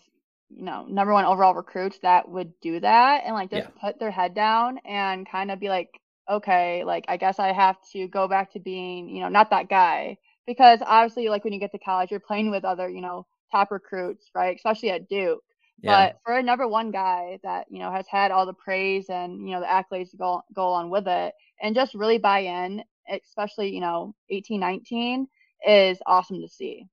[0.50, 3.82] you know, number one overall recruits that would do that and like just yeah.
[3.82, 6.00] put their head down and kind of be like,
[6.30, 9.70] okay, like I guess I have to go back to being, you know, not that
[9.70, 10.18] guy.
[10.50, 13.70] Because obviously, like when you get to college, you're playing with other, you know, top
[13.70, 14.56] recruits, right?
[14.56, 15.44] Especially at Duke.
[15.80, 16.08] Yeah.
[16.08, 19.48] But for a number one guy that, you know, has had all the praise and,
[19.48, 22.82] you know, the accolades to go, go along with it and just really buy in,
[23.12, 25.28] especially, you know, 18, 19
[25.68, 26.88] is awesome to see.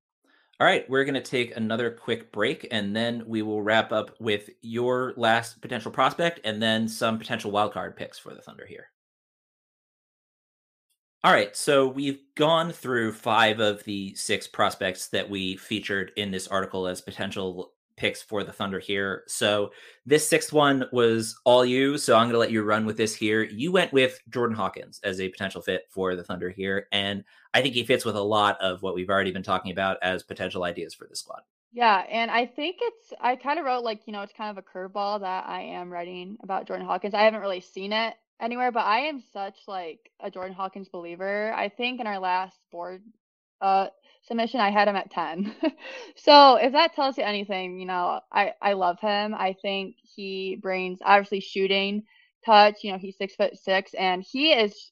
[0.60, 4.10] All right, we're going to take another quick break and then we will wrap up
[4.20, 8.88] with your last potential prospect and then some potential wildcard picks for the Thunder here.
[11.24, 16.30] All right, so we've gone through five of the six prospects that we featured in
[16.30, 19.24] this article as potential picks for the Thunder here.
[19.26, 19.70] So
[20.04, 21.98] this sixth one was all you.
[21.98, 23.42] So I'm going to let you run with this here.
[23.42, 26.86] You went with Jordan Hawkins as a potential fit for the Thunder here.
[26.92, 29.96] And I think he fits with a lot of what we've already been talking about
[30.02, 31.40] as potential ideas for the squad.
[31.72, 34.62] Yeah, and I think it's I kind of wrote like, you know, it's kind of
[34.62, 37.14] a curveball that I am writing about Jordan Hawkins.
[37.14, 41.52] I haven't really seen it anywhere, but I am such like a Jordan Hawkins believer.
[41.54, 43.02] I think in our last board
[43.60, 43.88] uh
[44.22, 45.54] submission, I had him at 10.
[46.16, 49.34] so if that tells you anything, you know, I, I love him.
[49.34, 52.02] I think he brings obviously shooting
[52.44, 54.90] touch, you know, he's six foot six and he is,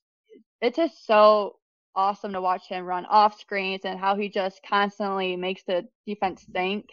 [0.61, 1.57] it's just so
[1.97, 6.45] awesome to watch him run off screens and how he just constantly makes the defense
[6.53, 6.87] think.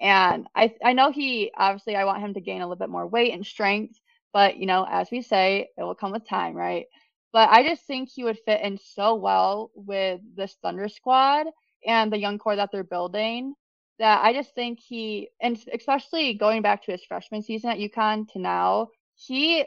[0.00, 3.06] And I, I know he obviously, I want him to gain a little bit more
[3.06, 3.98] weight and strength,
[4.32, 6.86] but you know, as we say, it will come with time, right?
[7.32, 11.46] But I just think he would fit in so well with this Thunder squad
[11.86, 13.54] and the young core that they're building
[14.00, 18.26] that I just think he, and especially going back to his freshman season at UConn
[18.32, 19.64] to now, he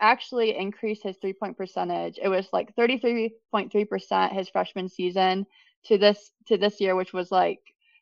[0.00, 2.18] actually increased his three point percentage.
[2.20, 5.46] It was like 33.3% his freshman season
[5.84, 7.60] to this to this year, which was like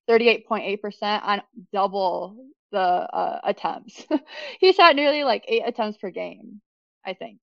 [0.08, 1.42] 38.8% on
[1.72, 2.36] double
[2.75, 4.07] the uh, attempts.
[4.61, 6.61] he shot nearly like eight attempts per game,
[7.07, 7.39] I think.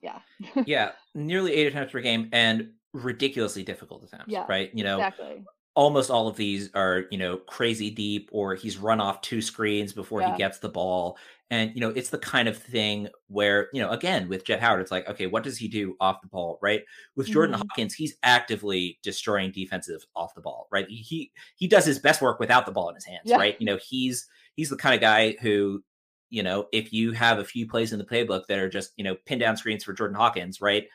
[0.00, 0.20] Yeah.
[0.66, 4.28] yeah, nearly eight attempts per game and ridiculously difficult attempts.
[4.28, 4.70] Yeah, right.
[4.72, 5.44] You know, exactly
[5.76, 9.92] almost all of these are you know crazy deep or he's run off two screens
[9.92, 10.32] before yeah.
[10.32, 11.18] he gets the ball
[11.50, 14.80] and you know it's the kind of thing where you know again with Jett Howard
[14.80, 16.82] it's like okay what does he do off the ball right
[17.14, 17.62] with Jordan mm-hmm.
[17.68, 22.40] Hawkins he's actively destroying defensive off the ball right he he does his best work
[22.40, 23.36] without the ball in his hands yeah.
[23.36, 24.26] right you know he's
[24.56, 25.82] he's the kind of guy who
[26.30, 29.04] you know if you have a few plays in the playbook that are just you
[29.04, 30.86] know pin down screens for Jordan Hawkins right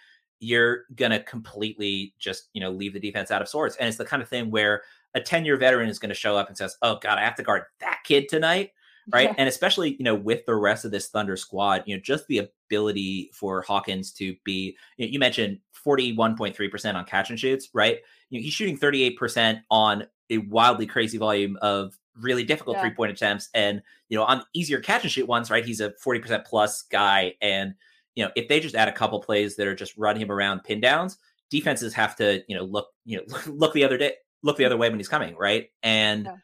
[0.42, 3.76] you're going to completely just, you know, leave the defense out of sorts.
[3.78, 4.82] And it's the kind of thing where
[5.14, 7.36] a 10 year veteran is going to show up and says, Oh God, I have
[7.36, 8.72] to guard that kid tonight.
[9.12, 9.30] Right.
[9.30, 9.36] Yeah.
[9.38, 12.50] And especially, you know, with the rest of this Thunder squad, you know, just the
[12.70, 18.00] ability for Hawkins to be, you, know, you mentioned 41.3% on catch and shoots, right?
[18.30, 22.82] You know, he's shooting 38% on a wildly crazy volume of really difficult yeah.
[22.82, 23.50] three point attempts.
[23.54, 25.66] And, you know, on easier catch and shoot ones, right?
[25.66, 27.34] He's a 40% plus guy.
[27.42, 27.74] And,
[28.16, 30.64] you know, if they just add a couple plays that are just run him around
[30.64, 31.18] pin downs,
[31.50, 34.78] defenses have to, you know, look, you know, look the other day, look the other
[34.78, 35.70] way when he's coming, right?
[35.84, 36.36] And yeah.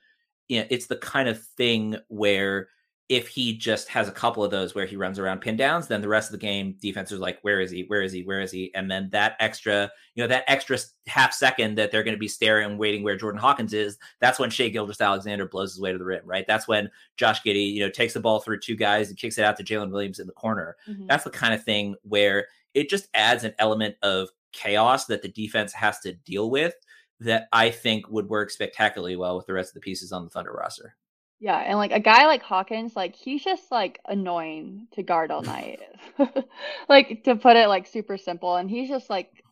[0.48, 2.70] you know, it's the kind of thing where
[3.10, 6.02] if he just has a couple of those where he runs around pin downs, then
[6.02, 7.84] the rest of the game defense is like, where is he?
[7.84, 8.24] Where is he?
[8.24, 8.70] Where is he?
[8.76, 10.78] And then that extra, you know, that extra
[11.08, 14.40] half second that they're going to be staring and waiting where Jordan Hawkins is, that's
[14.40, 16.46] when Shai Gilgeous-Alexander blows his way to the rim, right?
[16.48, 19.46] That's when Josh Giddey, you know, takes the ball through two guys and kicks it
[19.46, 20.76] out to Jalen Williams in the corner.
[20.86, 21.08] Mm-hmm.
[21.08, 25.30] That's the kind of thing where it just adds an element of chaos that the
[25.30, 26.74] defense has to deal with
[27.22, 30.30] that I think would work spectacularly well with the rest of the pieces on the
[30.30, 30.96] Thunder roster.
[31.40, 35.42] Yeah, and like a guy like Hawkins, like he's just like annoying to guard all
[35.44, 35.80] night.
[36.90, 38.56] like to put it like super simple.
[38.56, 39.44] And he's just like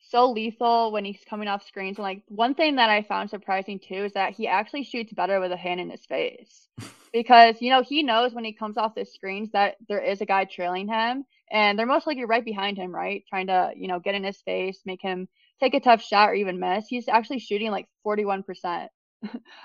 [0.00, 1.98] so lethal when he's coming off screens.
[1.98, 5.38] And like one thing that I found surprising too is that he actually shoots better
[5.40, 6.68] with a hand in his face.
[7.12, 10.26] because, you know, he knows when he comes off the screens that there is a
[10.26, 13.22] guy trailing him and they're most likely right behind him, right?
[13.28, 15.28] Trying to, you know, get in his face, make him
[15.60, 16.86] take a tough shot or even miss.
[16.88, 18.88] He's actually shooting like 41%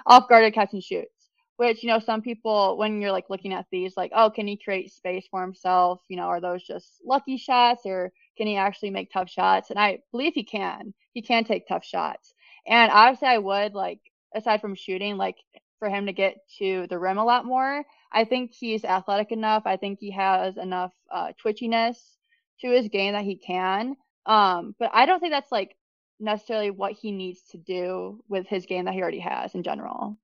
[0.05, 1.18] off guarded catch and shoots
[1.59, 4.55] which, you know, some people, when you're like looking at these, like, oh, can he
[4.55, 5.99] create space for himself?
[6.07, 9.69] You know, are those just lucky shots or can he actually make tough shots?
[9.69, 10.93] And I believe he can.
[11.11, 12.33] He can take tough shots.
[12.65, 13.99] And obviously, I would like,
[14.33, 15.35] aside from shooting, like
[15.79, 17.83] for him to get to the rim a lot more.
[18.13, 19.63] I think he's athletic enough.
[19.65, 21.97] I think he has enough uh, twitchiness
[22.61, 23.97] to his game that he can.
[24.25, 25.75] Um, but I don't think that's like
[26.21, 30.17] necessarily what he needs to do with his game that he already has in general.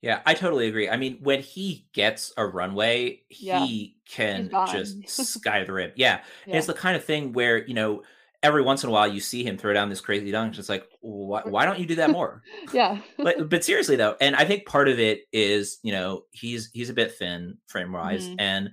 [0.00, 0.88] Yeah, I totally agree.
[0.88, 5.92] I mean, when he gets a runway, Yeah, he can just sky the rim.
[5.96, 6.20] Yeah.
[6.46, 6.56] Yeah.
[6.56, 8.02] it's the kind of thing where, you know,
[8.44, 10.56] every once in a while you see him throw down this crazy dunk.
[10.56, 12.42] It's like, why, why don't you do that more?
[12.72, 13.00] Yeah.
[13.16, 16.90] but but seriously though, and I think part of it is, you know, he's he's
[16.90, 18.36] a bit thin frame wise, Mhm.
[18.38, 18.70] and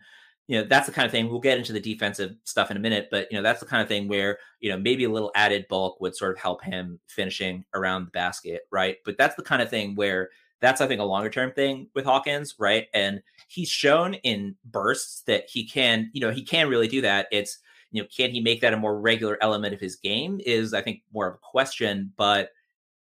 [0.47, 1.27] you know that's the kind of thing.
[1.27, 3.81] We'll get into the defensive stuff in a minute, but you know that's the kind
[3.81, 6.99] of thing where you know maybe a little added bulk would sort of help him
[7.07, 8.97] finishing around the basket, right?
[9.05, 10.29] But that's the kind of thing where
[10.61, 12.87] that's I think a longer term thing with Hawkins, right?
[12.93, 17.27] And he's shown in bursts that he can, you know, he can really do that.
[17.31, 17.59] It's
[17.91, 20.41] you know, can he make that a more regular element of his game?
[20.45, 22.49] Is I think more of a question, but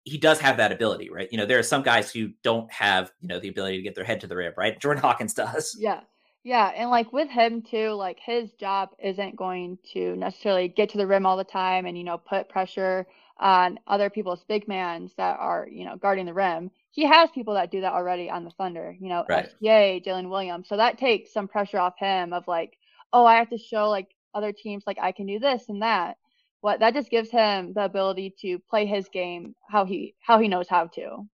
[0.04, 1.28] he does have that ability, right?
[1.32, 3.94] You know, there are some guys who don't have, you know, the ability to get
[3.94, 4.78] their head to the rim, right?
[4.80, 5.76] Jordan Hawkins does.
[5.78, 6.00] Yeah.
[6.44, 6.72] Yeah.
[6.76, 11.06] And like with him too, like his job isn't going to necessarily get to the
[11.06, 13.06] rim all the time and, you know, put pressure
[13.38, 16.70] on other people's big mans that are, you know, guarding the rim.
[16.94, 19.46] He has people that do that already on the Thunder, you know, Right.
[19.46, 20.68] SGA, Jalen Williams.
[20.68, 22.78] So that takes some pressure off him of like,
[23.12, 26.18] oh, I have to show like other teams like I can do this and that.
[26.60, 30.48] What that just gives him the ability to play his game how he how he
[30.48, 31.26] knows how to.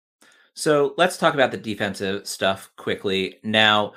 [0.54, 3.38] So let's talk about the defensive stuff quickly.
[3.42, 3.94] Now,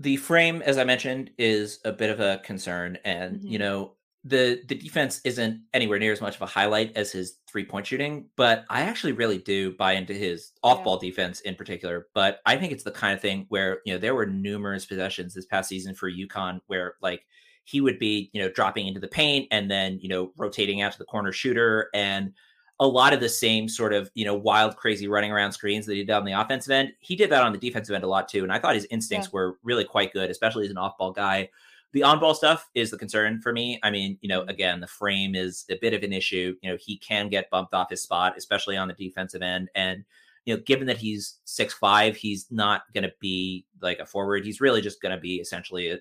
[0.00, 3.62] the frame, as I mentioned, is a bit of a concern, and you Mhm.
[3.62, 3.92] know
[4.24, 7.86] the the defense isn't anywhere near as much of a highlight as his three point
[7.86, 8.26] shooting.
[8.36, 12.08] But I actually really do buy into his off ball defense in particular.
[12.14, 15.34] But I think it's the kind of thing where you know there were numerous possessions
[15.34, 17.22] this past season for UConn where like
[17.64, 20.92] he would be you know dropping into the paint and then you know rotating out
[20.92, 22.32] to the corner shooter and
[22.80, 25.94] a lot of the same sort of you know wild crazy running around screens that
[25.94, 28.26] he did on the offensive end he did that on the defensive end a lot
[28.28, 29.32] too and i thought his instincts Yeah.
[29.34, 31.50] were really quite good especially as an off-ball guy
[31.92, 35.34] the on-ball stuff is the concern for me i mean you know again the frame
[35.34, 38.34] is a bit of an issue you know he can get bumped off his spot
[38.36, 40.04] especially on the defensive end and
[40.44, 44.44] you know given that he's six five he's not going to be like a forward
[44.44, 45.98] he's really just going to be essentially a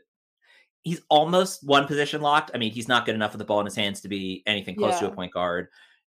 [0.87, 2.51] he's almost one position locked.
[2.53, 4.75] I mean, he's not good enough with the ball in his hands to be anything
[4.75, 5.67] close to a point guard.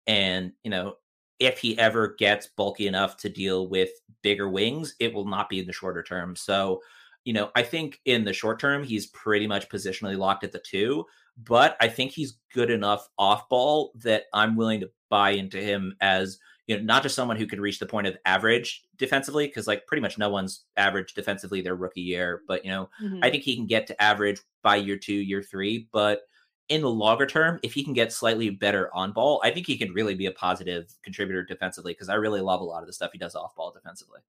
[0.08, 0.96] And, you know,
[1.38, 3.90] if he ever gets bulky enough to deal with
[4.22, 6.34] bigger wings, it will not be in the shorter term.
[6.34, 6.80] So,
[7.24, 10.58] you know, I think in the short term, he's pretty much positionally locked at the
[10.58, 11.04] two,
[11.36, 15.96] but I think he's good enough off ball that I'm willing to buy into him
[16.00, 19.66] as, you know, not just someone who could reach the point of average defensively, because
[19.66, 23.20] like pretty much no one's average defensively their rookie year, but, you know, Mhm.
[23.22, 25.88] I think he can get to average by year two, year three.
[25.92, 26.22] But
[26.68, 29.76] in the longer term, if he can get slightly better on ball, I think he
[29.76, 32.92] can really be a positive contributor defensively because I really love a lot of the
[32.94, 34.20] stuff he does off ball defensively.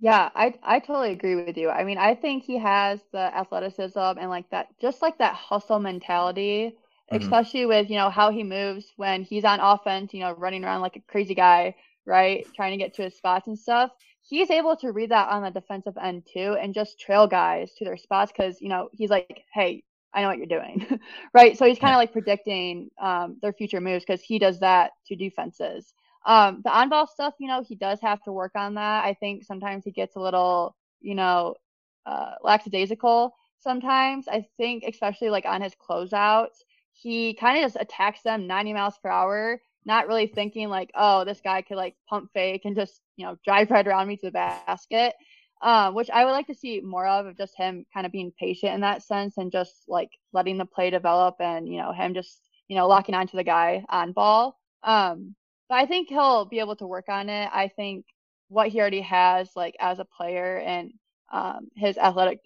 [0.00, 1.68] Yeah, I I totally agree with you.
[1.68, 5.78] I mean, I think he has the athleticism and like that, just like that hustle
[5.78, 6.76] mentality,
[7.10, 7.34] Mhm.
[7.34, 10.80] especially with, you know, how he moves when he's on offense, you know, running around
[10.80, 11.74] like a crazy guy,
[12.06, 12.46] right?
[12.56, 13.90] Trying to get to his spots and stuff.
[14.22, 17.84] He's able to read that on the defensive end too and just trail guys to
[17.84, 19.82] their spots because, you know, he's like, hey,
[20.14, 20.86] I know what you're doing,
[21.34, 21.56] right?
[21.58, 21.94] So he's kind Yeah.
[21.94, 25.92] of like predicting um, their future moves because he does that to defenses.
[26.26, 29.04] Um, the on-ball stuff, you know, he does have to work on that.
[29.04, 31.54] I think sometimes he gets a little, you know,
[32.06, 34.28] uh, lackadaisical sometimes.
[34.28, 36.62] I think especially like on his closeouts,
[36.92, 41.24] he kind of just attacks them 90 miles per hour, not really thinking like, oh,
[41.24, 44.26] this guy could like pump fake and just, you know, drive right around me to
[44.26, 45.14] the basket.
[45.62, 48.32] Um, which I would like to see more of, of just him kind of being
[48.38, 52.14] patient in that sense and just like letting the play develop and, you know, him
[52.14, 54.58] just, you know, locking onto the guy on ball.
[54.82, 55.34] Um,
[55.70, 57.50] but I think he'll be able to work on it.
[57.54, 58.06] I think
[58.50, 60.92] what he already has, like as a player, and
[61.32, 62.40] um, his athletic,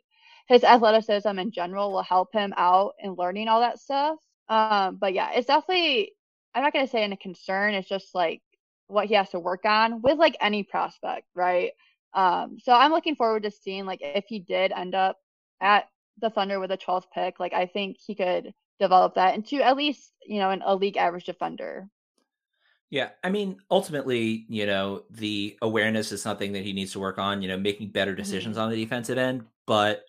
[0.48, 4.18] his athleticism in general will help him out in learning all that stuff.
[4.48, 6.12] Um, but yeah, it's definitely.
[6.54, 7.74] I'm not gonna say in a concern.
[7.74, 8.42] It's just like
[8.88, 11.72] what he has to work on with like any prospect, right?
[12.14, 15.18] Um, so I'm looking forward to seeing like if he did end up
[15.60, 15.88] at
[16.20, 19.76] the Thunder with a 12th pick, like I think he could develop that into at
[19.76, 21.88] least you know an league average defender.
[22.94, 27.18] Yeah, I mean, ultimately, you know, the awareness is something that he needs to work
[27.18, 28.66] on, you know, making better decisions mm-hmm.
[28.66, 30.04] on the defensive end, but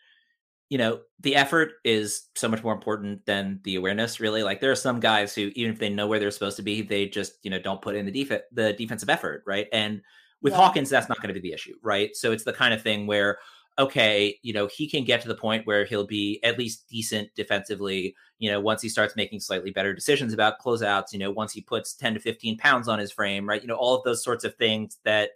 [0.69, 4.43] you know, the effort is so much more important than the awareness, really.
[4.43, 6.83] Like there are some guys who even if they know where they're supposed to be,
[6.83, 9.67] they just, you know, don't put in the def- the defensive effort, right?
[9.73, 10.03] And
[10.43, 10.57] With Yeah.
[10.57, 12.15] Hawkins, that's not going to be the issue, right?
[12.15, 13.39] So it's the kind of thing where,
[13.78, 17.30] okay, you know, he can get to the point where he'll be at least decent
[17.36, 21.51] defensively, you know, once he starts making slightly better decisions about closeouts, you know, once
[21.51, 23.61] he puts 10 to 15 pounds on his frame, right?
[23.61, 25.32] You know, all of those sorts of things that,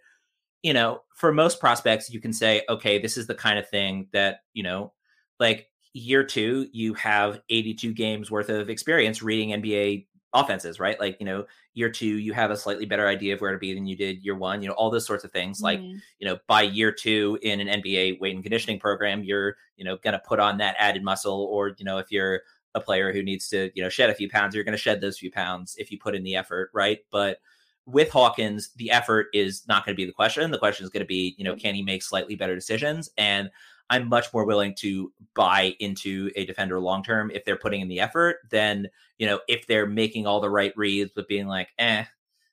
[0.62, 4.08] you know, for most prospects, you can say, okay, this is the kind of thing
[4.12, 4.92] that, you know,
[5.38, 10.98] like year two, you have 82 games worth of experience reading NBA offenses, right?
[11.00, 13.74] Like, you know, year two, you have a slightly better idea of where to be
[13.74, 15.60] than you did year one, you know, all those sorts of things.
[15.60, 16.00] Like, Mhm.
[16.18, 19.96] you know, by year two in an NBA weight and conditioning program, you're, you know,
[19.96, 21.48] going to put on that added muscle.
[21.50, 22.42] Or, you know, if you're
[22.74, 25.00] a player who needs to, you know, shed a few pounds, you're going to shed
[25.00, 27.00] those few pounds if you put in the effort, right?
[27.10, 27.40] But
[27.86, 30.48] with Hawkins, the effort is not going to be the question.
[30.52, 33.10] The question is going to be, you know, can he make slightly better decisions?
[33.18, 33.50] And
[33.90, 37.88] I'm much more willing to buy into a defender long term if they're putting in
[37.88, 38.88] the effort than,
[39.18, 42.04] you know, if they're making all the right reads but being like, eh,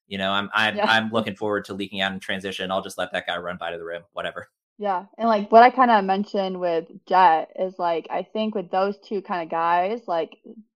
[0.07, 0.85] you know, I'm I'm Yeah.
[0.85, 2.71] I'm looking forward to leaking out in transition.
[2.71, 4.49] I'll just let that guy run by to the rim, whatever.
[4.79, 8.69] Yeah, and like what I kind of mentioned with Jett is like I think with
[8.69, 10.37] those two kind of guys, like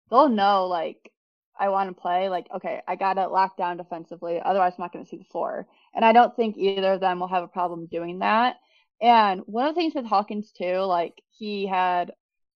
[0.10, 1.12] they'll know like
[1.60, 5.06] I want to play, like okay, I gotta lock down defensively, otherwise I'm not gonna
[5.06, 5.68] see the floor.
[5.96, 8.58] And I don't think either of them will have a problem doing that.
[9.02, 12.12] And one of the things with Hawkins too, like he had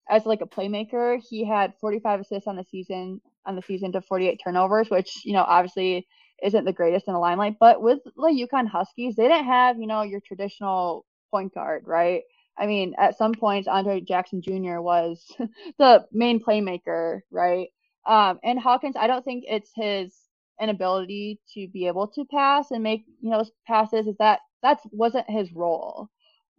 [0.08, 4.00] as like a playmaker, he had 45 assists on the season on the season to
[4.02, 6.06] 48 turnovers, which you know obviously
[6.42, 7.56] isn't the greatest in the limelight.
[7.58, 12.22] But with the UConn Huskies, they didn't have you know your traditional point guard, right?
[12.58, 14.80] I mean, at some points, Andre Jackson Jr.
[14.80, 15.24] was
[15.78, 17.68] the main playmaker, right?
[18.06, 20.14] Um, and Hawkins, I don't think it's his
[20.60, 24.06] inability to be able to pass and make you know passes.
[24.06, 26.10] Is that that wasn't his role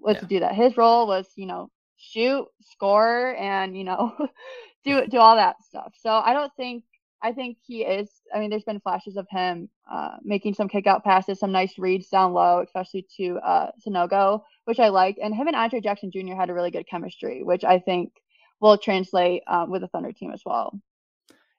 [0.06, 0.56] was to do that.
[0.56, 4.16] His role was you know shoot, score, and you know
[4.86, 5.94] do do all that stuff.
[6.00, 6.84] So I don't think
[7.22, 8.10] I think he is.
[8.34, 11.78] I mean, there's been flashes of him uh, making some kick out passes, some nice
[11.80, 15.20] reads down low, especially to uh, Sanogo, which I liked.
[15.22, 16.36] And him and Andre Jackson Jr.
[16.36, 18.12] had a really good chemistry, which I think
[18.60, 20.80] will translate um, with the Thunder team as well.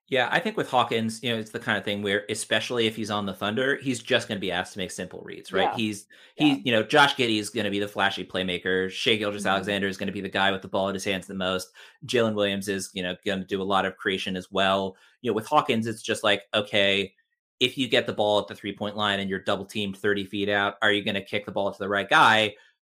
[0.09, 2.95] Yeah, I think with Hawkins, you know, it's the kind of thing where, especially if
[2.95, 5.69] he's on the Thunder, he's just going to be asked to make simple reads, right?
[5.69, 5.75] Yeah.
[5.75, 6.57] He's he, Yeah.
[6.65, 8.89] you know, Josh Giddey is going to be the flashy playmaker.
[8.89, 9.47] Shai Gilgeous Mhm.
[9.47, 11.73] Alexander is going to be the guy with the ball in his hands the most.
[12.07, 14.97] Jalen Williams is, you know, going to do a lot of creation as well.
[15.23, 17.13] You know, with Hawkins, it's just like, okay,
[17.59, 20.25] if you get the ball at the three point line and you're double teamed 30
[20.25, 22.55] feet out, are you going to kick the ball to the right guy?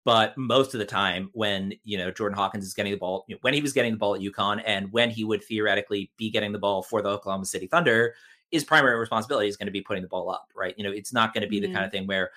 [0.09, 3.35] But most of the time, when you know Jordan Hawkins is getting the ball, you
[3.35, 6.31] know, when he was getting the ball at UConn, and when he would theoretically be
[6.31, 8.15] getting the ball for the Oklahoma City Thunder,
[8.51, 10.75] his primary responsibility is going to be putting the ball up, right?
[10.79, 11.75] You know, it's not going to be the Mhm.
[11.75, 12.31] kind of thing where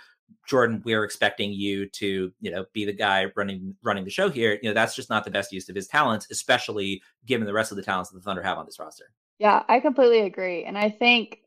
[0.46, 4.60] Jordan, we're expecting you to, you know, be the guy running running the show here.
[4.62, 7.72] You know, that's just not the best use of his talents, especially given the rest
[7.72, 9.14] of the talents that the Thunder have on this roster.
[9.40, 10.66] Yeah, I completely agree.
[10.66, 11.40] And I think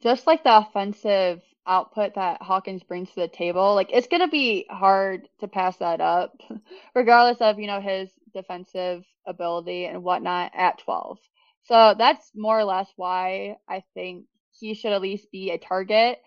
[0.00, 4.28] just like the offensive output that Hawkins brings to the table, like it's going to
[4.28, 6.36] be hard to pass that up,
[6.94, 11.18] regardless of, you know, his defensive ability and whatnot at 12.
[11.64, 14.26] So that's more or less why I think
[14.58, 16.18] he should at least be a target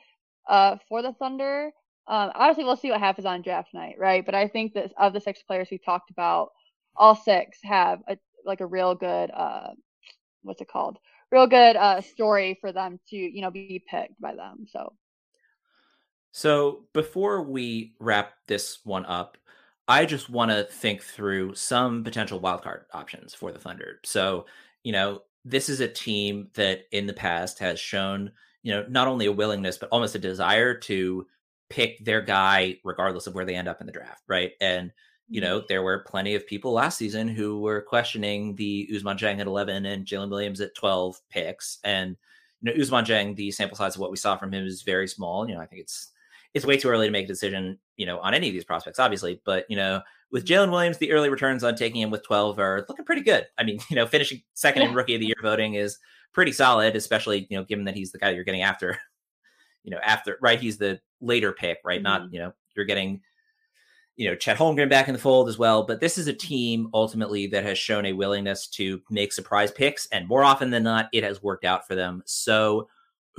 [0.50, 1.72] uh, for the Thunder.
[2.08, 4.26] Um, obviously, we'll see what happens on draft night, right?
[4.26, 6.50] But I think that of the six players we talked about,
[6.96, 9.70] all six have a like a real good uh,
[10.44, 10.98] what's it called?
[11.32, 14.66] Real good uh, story for them to you know be picked by them.
[14.68, 14.94] So
[16.32, 19.38] So before we wrap this one up,
[19.88, 24.00] I just want to think through some potential wildcard options for the Thunder.
[24.06, 24.46] So,
[24.84, 29.08] you know, this is a team that in the past has shown, you know, not
[29.08, 31.26] only a willingness, but almost a desire to
[31.70, 34.52] pick their guy regardless of where they end up in the draft, right?
[34.62, 34.92] And,
[35.28, 35.50] you mm-hmm.
[35.50, 39.48] know, there were plenty of people last season who were questioning the Ousmane Dieng at
[39.48, 41.80] 11 and Jalen Williams at 12 picks.
[41.84, 42.16] And,
[42.62, 45.08] you know, Ousmane Dieng, the sample size of what we saw from him is very
[45.08, 45.50] small.
[45.50, 46.12] You know, I think it's
[46.54, 49.00] it's way too early to make a decision, you know, on any of these prospects,
[49.00, 49.42] obviously.
[49.46, 50.54] But you know, with mm-hmm.
[50.54, 53.48] Jalen Williams, the early returns on taking him with 12 are looking pretty good.
[53.58, 55.98] I mean, you know, finishing second in rookie of the year voting is
[56.34, 58.98] pretty solid, especially, you know, given that he's the guy you're getting after,
[59.84, 62.02] you know, after right, he's the later pick, right?
[62.02, 62.34] Not, mm-hmm.
[62.34, 63.22] you know, you're getting,
[64.16, 65.84] you know, Chet Holmgren back in the fold as well.
[65.84, 66.48] But this is a mm-hmm.
[66.48, 70.84] team ultimately that has shown a willingness to make surprise picks, and more often than
[70.84, 72.24] not, it has worked out for them.
[72.26, 72.88] So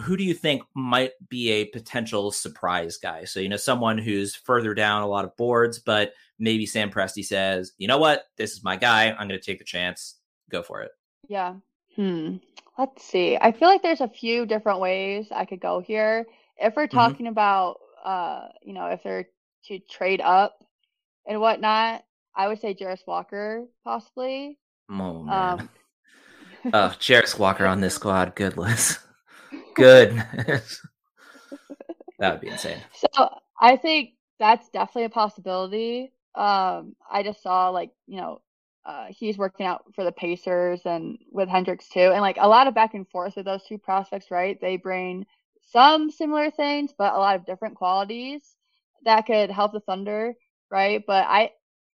[0.01, 3.25] who do you think might be a potential surprise guy?
[3.25, 7.25] So, you know, someone who's further down a lot of boards, but maybe Sam Presti
[7.25, 9.11] says, you know what, this is my guy.
[9.11, 10.17] I'm going to take the chance.
[10.51, 10.91] Go for it.
[11.29, 11.55] yeah.
[11.97, 12.37] Hmm.
[12.79, 13.37] Let's see.
[13.41, 16.25] I feel like there's a few different ways I could go here.
[16.57, 16.91] If we're Mhm.
[16.93, 19.29] talking about uh, you know, if they're
[19.67, 20.65] to trade up
[21.27, 22.03] and whatnot,
[22.35, 24.59] I would say Jarace Walker possibly.
[24.89, 25.61] Oh, man.
[25.61, 28.35] Um, oh, Jarace Walker on this squad.
[28.35, 28.99] Goodness.
[29.75, 30.81] Goodness.
[32.19, 32.79] that would be insane.
[32.93, 33.29] So
[33.61, 36.13] I think that's definitely a possibility.
[36.35, 38.41] Um, I just saw like you know
[38.85, 42.67] uh, he's working out for the Pacers and with Hendricks too, and like a lot
[42.67, 44.31] of back and forth with those two prospects.
[44.31, 45.27] Right, they bring
[45.71, 48.57] some similar things, but a lot of different qualities
[49.05, 50.35] that could help the Thunder.
[50.71, 51.51] Right, but I,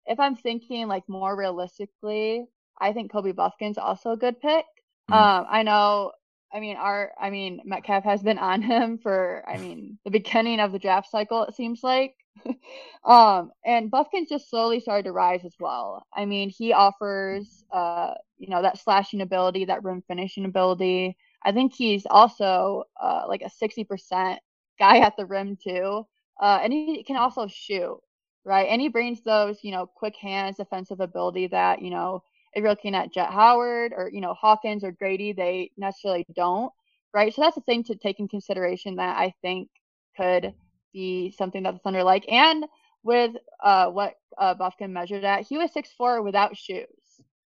[0.06, 2.46] if I'm thinking like more realistically,
[2.78, 4.64] I think Kobe Bufkin's also a good pick.
[5.10, 5.14] Mm.
[5.14, 6.12] Um, I know
[6.54, 10.60] I mean, our, I mean, Metcalf has been on him for, I mean, the beginning
[10.60, 12.16] of the draft cycle, it seems like.
[13.04, 16.06] um, and Bufkin's just slowly started to rise as well.
[16.14, 21.16] I mean, he offers, uh, you know, that slashing ability, that rim finishing ability.
[21.44, 24.38] I think he's also, uh, like a 60%
[24.78, 26.06] guy at the rim too.
[26.40, 27.98] Uh, and he can also shoot,
[28.44, 28.68] right?
[28.68, 32.22] And he brings those, you know, quick hands, defensive ability that, you know,
[32.54, 36.72] if you're looking at Jett Howard or you know Hawkins or Gradey, they necessarily don't,
[37.12, 37.34] right?
[37.34, 39.68] So that's the thing to take in consideration that I think
[40.16, 40.54] could
[40.92, 42.24] be something that the Thunder like.
[42.28, 42.64] And
[43.02, 43.32] with
[43.62, 46.86] uh, what uh, Bufkin measured at, he was six four without shoes,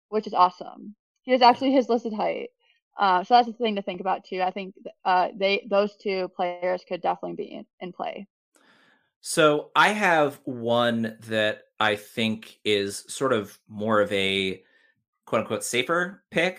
[0.09, 0.95] which is awesome.
[1.23, 2.49] He was actually his listed height.
[2.97, 4.41] Uh, so that's the thing to think about too.
[4.41, 8.27] I think uh, they those two players could definitely be in, in play.
[9.21, 14.63] So I have one that I think is sort of more of a
[15.25, 16.57] quote unquote safer pick,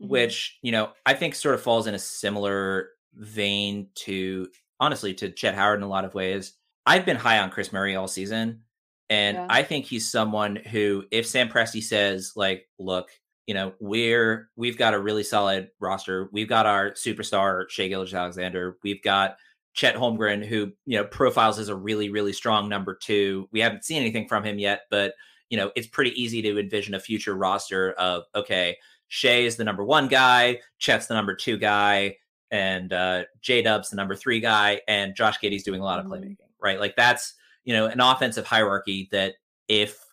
[0.00, 0.08] mm-hmm.
[0.08, 4.48] which, you know, I think sort of falls in a similar vein to
[4.80, 6.54] honestly to Chet Howard in a lot of ways.
[6.86, 8.62] I've been high on Kris Murray all season.
[9.10, 9.46] And yeah.
[9.50, 13.10] I think he's someone who, if Sam Presti says, like, look,
[13.46, 16.30] you know, we're we've got a really solid roster.
[16.32, 18.78] We've got our superstar Shai Gilgeous-Alexander.
[18.82, 19.36] We've got
[19.74, 23.48] Chet Holmgren, who you know profiles as a really really strong number two.
[23.52, 25.14] We haven't seen anything from him yet, but
[25.54, 28.76] you know, it's pretty easy to envision a future roster of okay,
[29.06, 32.16] Shai is the number one guy, Chet's the number two guy,
[32.50, 36.06] and uh, J Dub's the number three guy, and Josh Giddey's doing a lot of
[36.06, 36.24] mm-hmm.
[36.24, 36.80] playmaking, right?
[36.80, 39.34] Like that's you know an offensive hierarchy that
[39.68, 40.04] if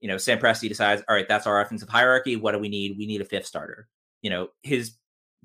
[0.00, 2.36] you know Sam Presti decides, all right, that's our offensive hierarchy.
[2.36, 2.96] What do we need?
[2.96, 3.88] We need a fifth starter.
[4.22, 4.92] You know, his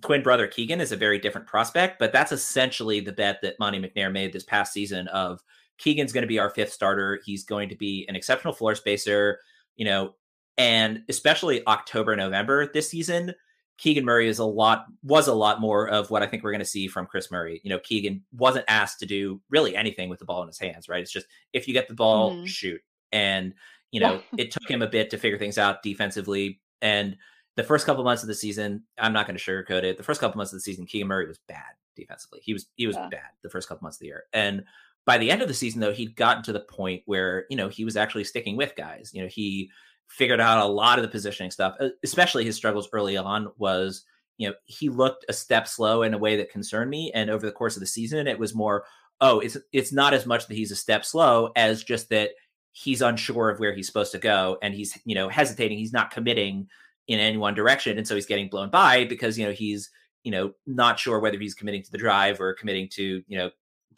[0.03, 3.79] twin brother Keegan is a very different prospect, but that's essentially the bet that Monte
[3.79, 5.41] McNair made this past season of
[5.79, 7.19] Keegan's going to be our fifth starter.
[7.25, 9.39] He's going to be an exceptional floor spacer,
[9.75, 10.15] you know,
[10.57, 13.33] and especially October, November this season,
[13.77, 16.59] Keegan Murray is a lot was a lot more of what I think we're going
[16.59, 17.61] to see from Kris Murray.
[17.63, 20.89] You know, Keegan wasn't asked to do really anything with the ball in his hands,
[20.89, 21.01] right?
[21.01, 22.45] It's just if you get the ball, mm-hmm.
[22.45, 22.81] shoot.
[23.13, 23.53] And
[23.91, 26.59] you know, it took him a bit to figure things out defensively.
[26.81, 27.15] And
[27.55, 29.97] the first couple months of the season, I'm not going to sugarcoat it.
[29.97, 32.41] The first couple months of the season, Keegan Murray was bad defensively.
[32.43, 33.07] He was he was yeah.
[33.09, 34.23] bad the first couple months of the year.
[34.33, 34.65] And
[35.09, 37.67] by the end of the season, though, he'd gotten to the point where, you know,
[37.67, 39.09] he was actually sticking with guys.
[39.11, 39.71] You know, he
[40.07, 44.05] figured out a lot of the positioning stuff, especially his struggles early on was,
[44.37, 47.11] you know, he looked a step slow in a way that concerned me.
[47.15, 48.85] And over the course of the season, it was more,
[49.19, 52.29] oh, it's it's not as much that he's a step slow as just that
[52.73, 56.11] he's unsure of where he's supposed to go and he's, you know, hesitating, he's not
[56.11, 56.67] committing
[57.07, 57.97] in any one direction.
[57.97, 59.89] And so he's getting blown by because, you know, he's,
[60.23, 63.49] you know, not sure whether he's committing to the drive or committing to, you know,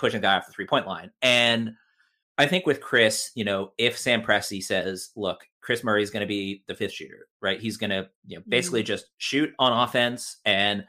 [0.01, 1.11] pushing guy off the three point line.
[1.21, 1.71] And
[2.37, 6.21] I think with Kris, you know, if Sam Presti says, look, Kris Murray is going
[6.21, 7.59] to be the fifth shooter, right?
[7.61, 8.87] He's going to, you know, basically mm-hmm.
[8.87, 10.85] just shoot on offense and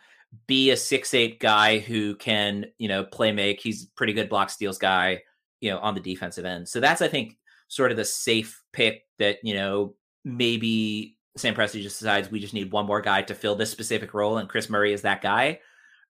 [0.47, 3.61] be a six eight guy who can, you know, play make.
[3.61, 5.21] He's pretty good block steals guy,
[5.61, 6.69] you know, on the defensive end.
[6.69, 7.37] So that's I think
[7.69, 9.95] sort of the safe pick that, you know,
[10.25, 14.15] maybe Sam Presti just decides we just need one more guy to fill this specific
[14.15, 15.61] role, and Kris Murray is that guy.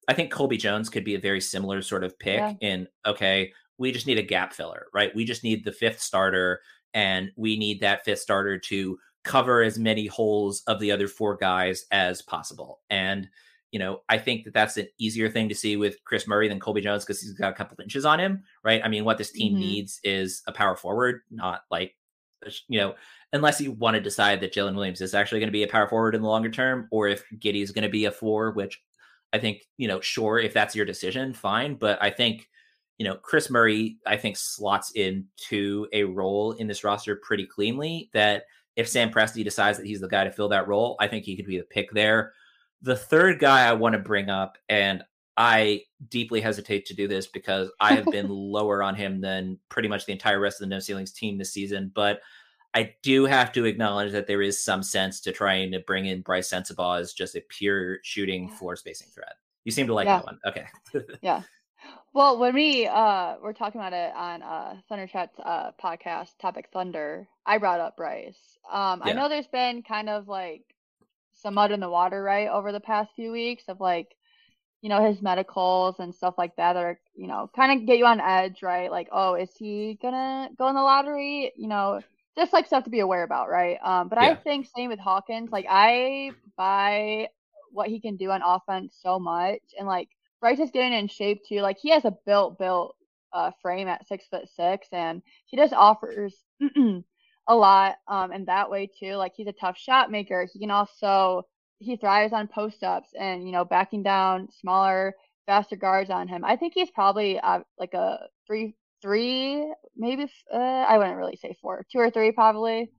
[0.09, 2.55] I think Colby Jones could be a very similar sort of pick yeah.
[2.61, 5.15] in okay, we just need a gap filler, right?
[5.15, 6.61] We just need the fifth starter
[6.95, 11.37] and we need that fifth starter to cover as many holes of the other four
[11.37, 12.81] guys as possible.
[12.91, 13.29] And
[13.71, 16.61] you know, I think that that's an easier thing to see with Kris Murray than
[16.61, 18.83] Colby Jones because he's got a couple inches on him, right?
[18.85, 19.61] I mean, what this team mm-hmm.
[19.61, 21.97] needs is a power forward, not like,
[22.69, 22.95] you know,
[23.33, 25.89] unless you want to decide that Jalen Williams is actually going to be a power
[25.89, 28.79] forward in the longer term, or if Giddey is going to be a four, which
[29.33, 31.75] I think, you know, sure, if that's your decision, fine.
[31.75, 32.49] But I think,
[32.99, 38.11] you know, Kris Murray, I think slots into a role in this roster pretty cleanly.
[38.13, 38.45] That
[38.77, 41.37] if Sam Presti decides that he's the guy to fill that role, I think he
[41.37, 42.33] could be the pick there.
[42.83, 45.03] The third guy I want to bring up, and
[45.37, 49.89] I deeply hesitate to do this because I have been lower on him than pretty
[49.89, 51.91] much the entire rest of the No Ceilings team this season.
[51.95, 52.21] But
[52.75, 56.23] I do have to acknowledge that there is some sense to trying to bring in
[56.23, 59.35] Brice Sensabaugh as just a pure shooting floor spacing threat.
[59.65, 60.19] You seem to like yeah.
[60.19, 60.39] that one.
[60.47, 60.67] Okay.
[61.23, 61.43] yeah.
[62.15, 66.69] Well, when we uh were talking about it on uh Thunder Chat's uh podcast, Topic
[66.73, 68.59] Thunder, I brought up Brice.
[68.71, 69.11] Um yeah.
[69.11, 70.63] I know there's been kind of like
[71.35, 74.15] some mud in the water, right, over the past few weeks of like
[74.83, 77.99] you know, his medicals and stuff like that that are, you know, kind of get
[77.99, 78.91] you on edge, right?
[78.91, 81.53] Like, oh, is he gonna go in the lottery?
[81.57, 82.01] You know,
[82.37, 83.79] just like stuff to be aware about, right?
[83.83, 84.31] Um, but yeah.
[84.31, 85.51] I think same with Hawkins.
[85.51, 87.29] Like, I buy
[87.71, 90.09] what he can do on offense so much, and like
[90.41, 91.61] Brice is getting in shape too.
[91.61, 92.97] Like, he has a built built
[93.33, 96.37] uh, frame at six foot six, and he just offers
[97.49, 99.15] a lot um in that way too.
[99.15, 100.47] Like, he's a tough shot maker.
[100.53, 101.45] He can also
[101.83, 105.15] he thrives on post ups and you know backing down smaller,
[105.47, 106.45] faster guards on him.
[106.45, 110.27] I think he's probably uh, like a three, three, maybe.
[110.53, 112.91] Uh, I wouldn't really say four, two or three probably.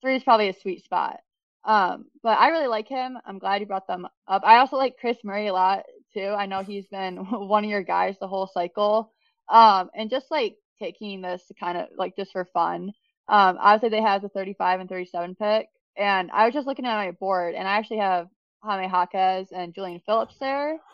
[0.00, 1.18] Three is probably a sweet spot.
[1.64, 3.18] Um, but I really like him.
[3.26, 4.42] I'm glad you brought them up.
[4.44, 5.82] I also like Kris Murray a lot
[6.14, 6.34] too.
[6.36, 9.12] I know he's been one of your guys the whole cycle.
[9.48, 12.92] Um, and just like taking this kind of like just for fun.
[13.28, 15.68] Um, obviously they have the 35 and 37 pick.
[15.96, 18.28] And I was just looking at my board, and I actually have
[18.62, 20.78] Jaime Jaquez and Julian Phillips there.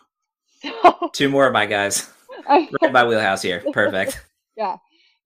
[0.62, 2.10] So two more of my guys.
[2.48, 3.62] right in my wheelhouse here.
[3.74, 4.24] Perfect.
[4.56, 4.76] Yeah,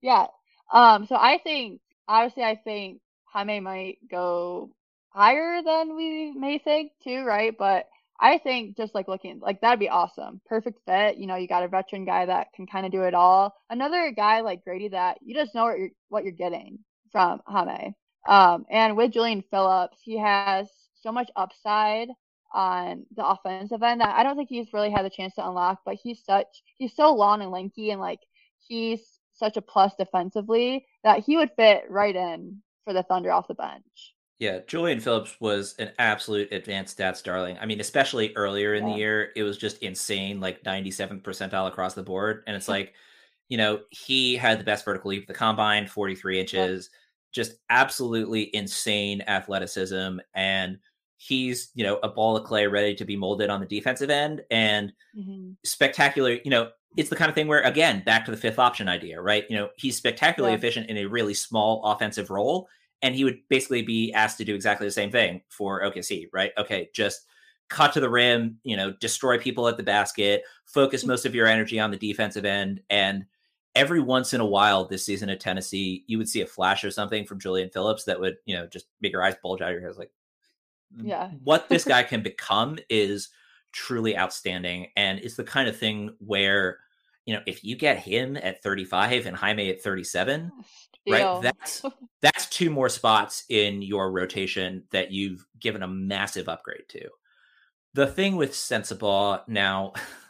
[0.01, 0.27] yeah.
[0.73, 4.71] Um, so I think obviously I think Jaime might go
[5.09, 7.55] higher than we may think too, right?
[7.57, 7.87] But
[8.19, 10.41] I think just like looking like that'd be awesome.
[10.45, 11.17] Perfect fit.
[11.17, 13.55] You know, you got a veteran guy that can kind of do it all.
[13.69, 16.79] Another guy like Gradey that you just know what you're what you're getting
[17.11, 17.95] from Jaime.
[18.27, 20.69] Um, and with Julian Phillips, he has
[21.01, 22.09] so much upside
[22.53, 25.79] on the offensive end that I don't think he's really had the chance to unlock.
[25.85, 26.47] But he's such
[26.77, 28.19] he's so long and lanky, and like
[28.67, 29.01] he's
[29.41, 33.53] such a plus defensively that he would fit right in for the Thunder off the
[33.53, 34.15] bench.
[34.39, 37.57] Yeah, Julian Phillips was an absolute advanced stats darling.
[37.59, 38.93] I mean, especially earlier in yeah.
[38.93, 42.43] the year, it was just insane, like 97th percentile across the board.
[42.47, 42.93] And it's like,
[43.49, 46.89] you know, he had the best vertical leap of the combine, 43 inches.
[46.91, 46.97] Yeah
[47.31, 50.77] just absolutely insane athleticism and
[51.17, 54.41] he's you know a ball of clay ready to be molded on the defensive end
[54.49, 55.51] and mm-hmm.
[55.63, 58.87] spectacular you know it's the kind of thing where again back to the fifth option
[58.89, 60.57] idea right you know he's spectacularly yeah.
[60.57, 62.67] efficient in a really small offensive role
[63.01, 66.51] and he would basically be asked to do exactly the same thing for OKC right
[66.57, 67.25] okay just
[67.69, 71.47] cut to the rim you know destroy people at the basket focus most of your
[71.47, 73.25] energy on the defensive end and
[73.75, 76.91] every once in a while this season at Tennessee, you would see a flash or
[76.91, 79.79] something from Julian Phillips that would, you know, just make your eyes bulge out of
[79.79, 79.97] your head.
[79.97, 80.11] Like,
[80.97, 83.29] yeah, what this guy can become is
[83.71, 84.87] truly outstanding.
[84.95, 86.79] And it's the kind of thing where,
[87.25, 90.51] you know, if you get him at 35 and Jaime at 37,
[91.07, 91.83] right, that's
[92.21, 97.09] that's two more spots in your rotation that you've given a massive upgrade to.
[97.93, 99.47] The thing with Sensabaugh,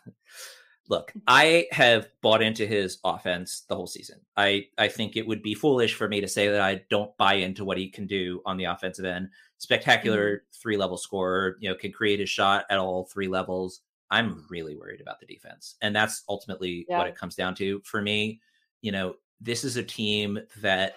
[0.91, 4.19] look, I have bought into his offense the whole season.
[4.35, 7.35] I I think it would be foolish for me to say that I don't buy
[7.35, 9.29] into what he can do on the offensive end.
[9.57, 10.61] Spectacular mm-hmm.
[10.61, 13.81] three level scorer, you know, can create a shot at all three levels.
[14.11, 15.75] I'm really worried about the defense.
[15.81, 16.97] And that's ultimately yeah.
[16.97, 18.41] what it comes down to for me.
[18.81, 20.95] You know, this is a team that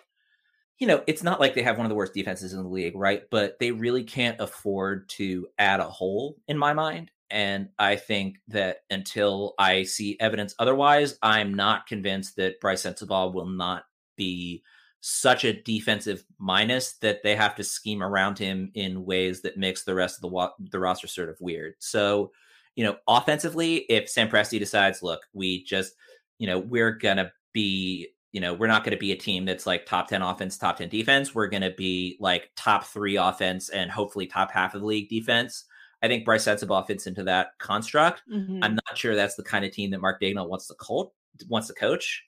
[0.81, 2.97] you know, it's not like they have one of the worst defenses in the league,
[2.97, 3.23] right?
[3.31, 7.12] But they really can't afford to add a hole in my mind.
[7.35, 13.35] And I think that until I see evidence otherwise, I'm not convinced that Brice Sensabaugh
[13.35, 13.86] will not
[14.16, 14.62] be
[15.01, 19.82] such a defensive minus that they have to scheme around him in ways that makes
[19.82, 21.74] the rest of the wa- the roster sort of weird.
[21.81, 22.31] So,
[22.77, 25.93] you know, offensively, if Sam Presti decides, look, we just,
[26.39, 29.86] you know, we're gonna be, you know, we're not gonna be a team that's like
[29.86, 31.35] top ten offense, top ten defense.
[31.35, 35.65] We're gonna be like top three offense and hopefully top half of the league defense.
[36.05, 38.22] I think Brice Sensabaugh fits into that construct.
[38.31, 38.62] Mm-hmm.
[38.62, 41.14] I'm not sure that's the kind of team that Mark Daigneault wants to cult
[41.48, 42.22] wants to coach.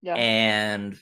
[0.00, 0.14] Yeah.
[0.14, 0.98] And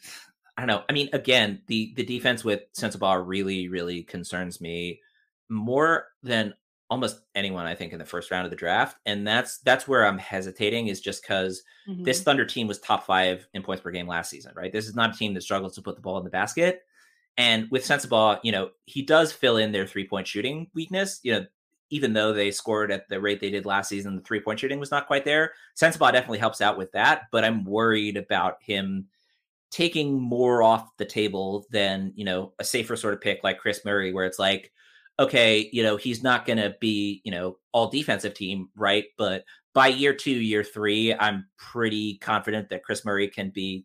[0.56, 0.82] I don't know.
[0.88, 5.00] I mean, again, the the defense with Sensabaugh really, really concerns me
[5.48, 6.54] more than
[6.90, 8.98] almost anyone I think in the first round of the draft.
[9.06, 12.02] And that's that's where I'm hesitating is just because mm-hmm.
[12.02, 14.72] this Thunder team was top five in points per game last season, right?
[14.72, 16.82] This is not a team that struggles to put the ball in the basket.
[17.36, 21.20] And with Sensabaugh, you know, he does fill in their three point shooting weakness.
[21.22, 21.46] You know,
[21.90, 24.80] even though they scored at the rate they did last season, the three point shooting
[24.80, 25.52] was not quite there.
[25.80, 29.06] Sensabaugh definitely helps out with that, but I'm worried about him
[29.70, 33.84] taking more off the table than, you know, a safer sort of pick like Kris
[33.84, 34.72] Murray, where it's like,
[35.18, 39.04] okay, you know, he's not going to be, you know, all defensive team, right?
[39.16, 39.44] But
[39.74, 43.84] by year two, year three, I'm pretty confident that Kris Murray can be,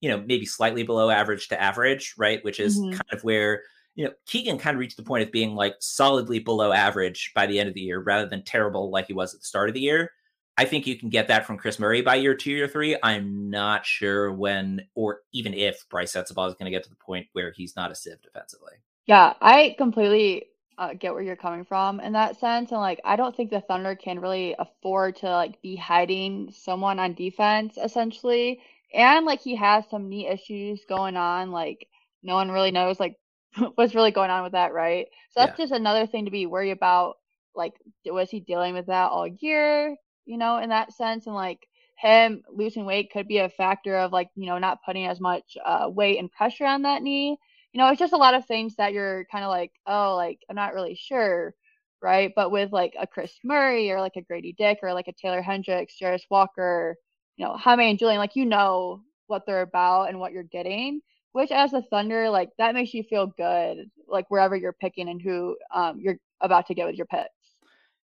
[0.00, 2.44] you know, maybe slightly below average to average, right?
[2.44, 2.90] Which is mm-hmm.
[2.90, 3.62] kind of where
[3.94, 7.46] you know, Keegan kind of reached the point of being like solidly below average by
[7.46, 9.74] the end of the year rather than terrible like he was at the start of
[9.74, 10.10] the year.
[10.56, 12.96] I think you can get that from Kris Murray by year two or three.
[13.02, 16.96] I'm not sure when or even if Brice Sensabaugh is going to get to the
[16.96, 18.74] point where he's not a sieve defensively.
[19.06, 20.44] Yeah, I completely
[20.78, 22.70] uh, get where you're coming from in that sense.
[22.70, 26.98] And like, I don't think the Thunder can really afford to like be hiding someone
[26.98, 28.60] on defense essentially.
[28.92, 31.50] And like, he has some knee issues going on.
[31.50, 31.88] Like,
[32.22, 33.16] no one really knows like
[33.74, 35.06] what's really going on with that, right?
[35.30, 35.64] So that's yeah.
[35.64, 37.16] just another thing to be worried about.
[37.54, 37.74] Like,
[38.06, 39.96] was he dealing with that all year?
[40.26, 41.60] You know, in that sense, and like
[41.96, 45.56] him losing weight could be a factor of like you know not putting as much
[45.64, 47.38] uh, weight and pressure on that knee
[47.74, 50.38] you know, it's just a lot of things that you're kind of like, oh, like
[50.48, 51.54] I'm not really sure,
[52.00, 52.32] right?
[52.36, 55.42] But with like a Kris Murray or like a Gradey Dick or like a Taylor
[55.42, 56.96] Hendricks, Jarace Walker,
[57.36, 61.00] you know, Jaime and Julian, like you know what they're about and what you're getting.
[61.34, 65.20] Which as a Thunder, like that makes you feel good, like wherever you're picking and
[65.20, 67.28] who um you're about to get with your picks.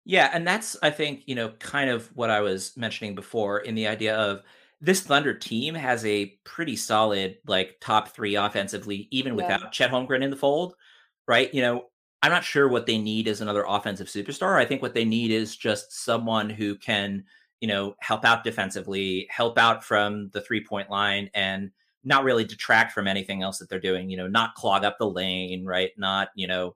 [0.06, 3.74] Yeah, and that's I think, you know, kind of what I was mentioning before in
[3.74, 4.40] the idea of
[4.80, 9.42] this Thunder team has a pretty solid like top three offensively, even yeah.
[9.42, 10.74] without Chet Holmgren in the fold,
[11.26, 11.52] right?
[11.52, 11.84] You know,
[12.22, 14.56] I'm not sure what they need is another offensive superstar.
[14.56, 17.24] I think what they need is just someone who can,
[17.60, 21.70] you know, help out defensively, help out from the three point line, and
[22.04, 24.10] not really detract from anything else that they're doing.
[24.10, 25.90] You know, not clog up the lane, right?
[25.96, 26.74] Not you know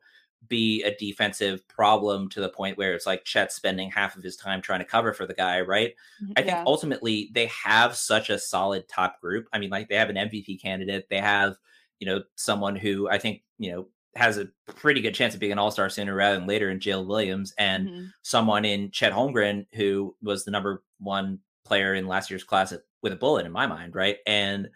[0.49, 4.37] be a defensive problem to the point where it's like Chet spending half of his
[4.37, 5.95] time trying to cover for the guy, right?
[6.23, 6.65] Mm-hmm, I think yeah.
[6.67, 9.49] ultimately they have such a solid top group.
[9.53, 11.57] I mean, like they have an MVP candidate, they have,
[12.01, 15.53] you know, someone who I think, you know, has a pretty good chance of being
[15.53, 18.05] an all-star sooner rather than later in Jalen Williams and mm-hmm.
[18.23, 22.83] someone in Chet Holmgren who was the number one player in last year's class at,
[23.03, 24.19] with a bullet in my mind, right?
[24.27, 24.69] And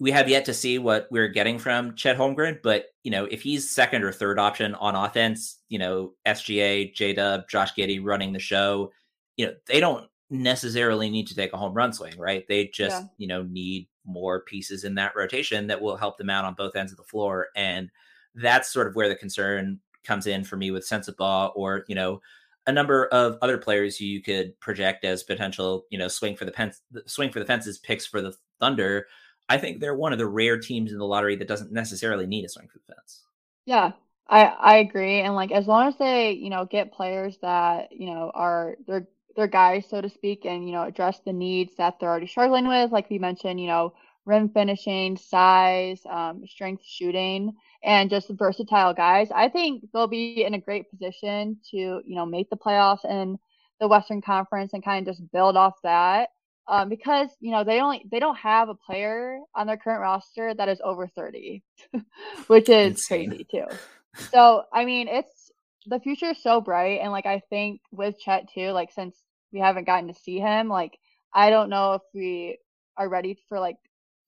[0.00, 3.42] we have yet to see what we're getting from Chet Holmgren, but you know, if
[3.42, 8.32] he's second or third option on offense, you know, SGA, J Dub, Josh Giddey running
[8.32, 8.92] the show,
[9.36, 12.44] you know, they don't necessarily need to take a home run swing, right?
[12.48, 13.08] They just, yeah.
[13.16, 16.76] you know, need more pieces in that rotation that will help them out on both
[16.76, 17.48] ends of the floor.
[17.56, 17.90] And
[18.34, 22.20] that's sort of where the concern comes in for me with Sensabaugh or, you know,
[22.66, 26.44] a number of other players who you could project as potential, you know, swing for
[26.44, 26.72] the pen,
[27.06, 29.06] swing for the fences picks for the Thunder
[29.48, 32.44] I think they're one of the rare teams in the lottery that doesn't necessarily need
[32.44, 33.22] a swing for the fence.
[33.66, 33.92] Yeah,
[34.28, 35.20] I I agree.
[35.20, 39.06] And like as long as they, you know, get players that, you know, are they're
[39.36, 42.66] they're guys, so to speak, and you know, address the needs that they're already struggling
[42.68, 43.92] with, like we mentioned, you know,
[44.24, 47.54] rim finishing, size, um, strength shooting,
[47.84, 52.26] and just versatile guys, I think they'll be in a great position to, you know,
[52.26, 53.38] make the playoffs in
[53.80, 56.30] the Western Conference and kind of just build off that
[56.68, 60.54] um, because you know they only they don't have a player on their current roster
[60.54, 61.62] that is over 30
[62.46, 63.28] which is Insane.
[63.28, 63.64] crazy too
[64.30, 65.50] so i mean it's
[65.86, 69.16] the future is so bright and like i think with chet too like since
[69.52, 70.98] we haven't gotten to see him like
[71.32, 72.58] i don't know if we
[72.96, 73.76] are ready for like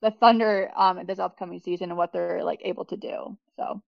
[0.03, 3.83] the thunder um this upcoming season and what they're like able to do so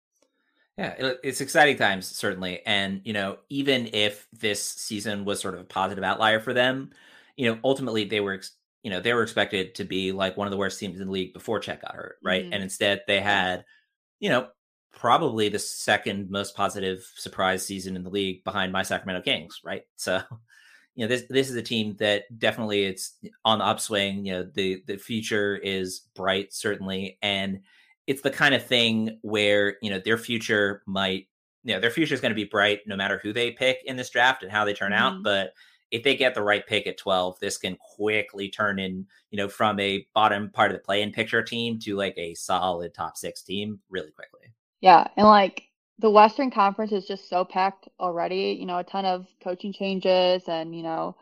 [0.79, 5.61] yeah, it's exciting times certainly, and you know, even if this season was sort of
[5.61, 6.93] a positive outlier for them,
[7.37, 8.41] you know, ultimately they were,
[8.83, 11.13] you know, they were expected to be like one of the worst teams in the
[11.13, 12.45] league before Chet got hurt, right?
[12.45, 12.53] Mm-hmm.
[12.53, 13.65] And instead they had,
[14.21, 14.49] you know,
[14.93, 19.83] probably the second most positive surprise season in the league behind my Sacramento Kings, right?
[19.97, 20.21] So,
[20.95, 24.27] you know, this this is a team that definitely it's on the upswing.
[24.27, 27.61] You know, the the future is bright certainly, and
[28.07, 31.29] it's the kind of thing where you know their future might,
[31.65, 33.97] you know, their future is going to be bright no matter who they pick in
[33.97, 35.03] this draft and how they turn mm-hmm.
[35.03, 35.55] out, but
[35.93, 39.47] if they get the right pick at 12, this can quickly turn in, you know,
[39.47, 43.17] from a bottom part of the play in picture team to like a solid top
[43.19, 44.49] six team really quickly.
[44.81, 45.07] Yeah.
[45.19, 45.65] And like
[45.99, 50.49] the Western Conference is just so packed already, you know, a ton of coaching changes
[50.49, 51.15] and, you know,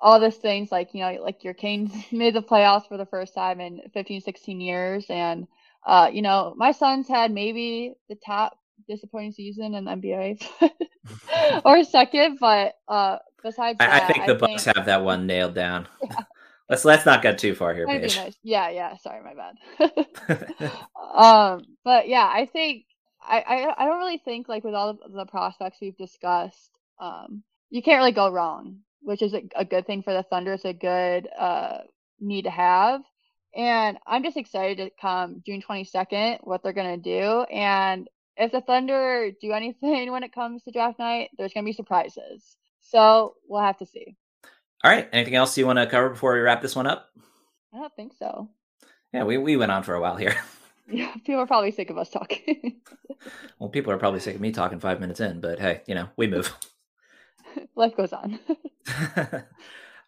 [0.00, 3.32] all these things like, you know, like your Canes made the playoffs for the first
[3.32, 5.06] time in 15, 16 years.
[5.08, 5.46] And,
[5.86, 8.58] uh, you know, my son's had maybe the top
[8.88, 10.46] disappointing season in the NBA
[11.64, 14.76] or second, but uh, besides I, that, I think the I Bucks think...
[14.76, 15.88] have that one nailed down.
[16.02, 16.16] Yeah.
[16.68, 18.16] let's let's not get too far here, Paige.
[18.16, 18.36] Nice.
[18.42, 18.96] Yeah, yeah.
[18.96, 20.72] Sorry, my bad.
[21.14, 22.84] um, but yeah, I think
[23.22, 26.70] I, I I don't really think like with all the prospects we've discussed,
[27.00, 30.54] um, you can't really go wrong, which is a, a good thing for the Thunder.
[30.54, 31.78] It's a good uh
[32.20, 33.02] need to have.
[33.54, 37.42] And I'm just excited to come June 22nd, what they're going to do.
[37.44, 38.06] And
[38.36, 41.72] if the Thunder do anything when it comes to draft night, there's going to be
[41.72, 42.56] surprises.
[42.90, 44.16] So we'll have to see.
[44.84, 45.08] All right.
[45.12, 47.08] Anything else you want to cover before we wrap this one up?
[47.74, 48.48] I don't think so.
[49.12, 50.36] Yeah, we, we went on for a while here.
[50.88, 52.76] Yeah, people are probably sick of us talking.
[53.58, 56.08] well, people are probably sick of me talking five minutes in, but hey, you know,
[56.16, 56.54] we move.
[57.74, 58.38] Life goes on.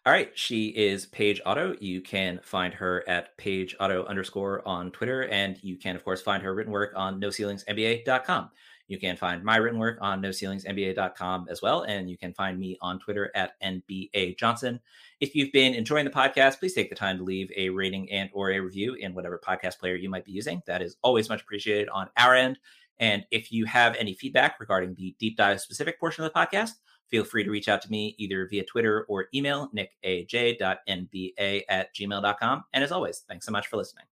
[0.05, 0.31] All right.
[0.33, 1.75] She is Paige Otto.
[1.81, 5.23] You can find her at Paige Otto underscore on Twitter.
[5.23, 8.49] And you can, of course, find her written work on NoCeilingsNBA.com.
[8.89, 11.83] You can find my written work on NoCeilingsNBA.com as well.
[11.83, 14.79] And you can find me on Twitter at NBA Johnson.
[15.19, 18.31] If you've been enjoying the podcast, please take the time to leave a rating and
[18.33, 20.63] or a review in whatever podcast player you might be using.
[20.65, 22.57] That is always much appreciated on our end.
[22.97, 26.71] And if you have any feedback regarding the deep dive specific portion of the podcast,
[27.09, 32.63] feel free to reach out to me either via Twitter or email, nickaj.nba at gmail.com.
[32.73, 34.05] And as always, thanks so much for listening.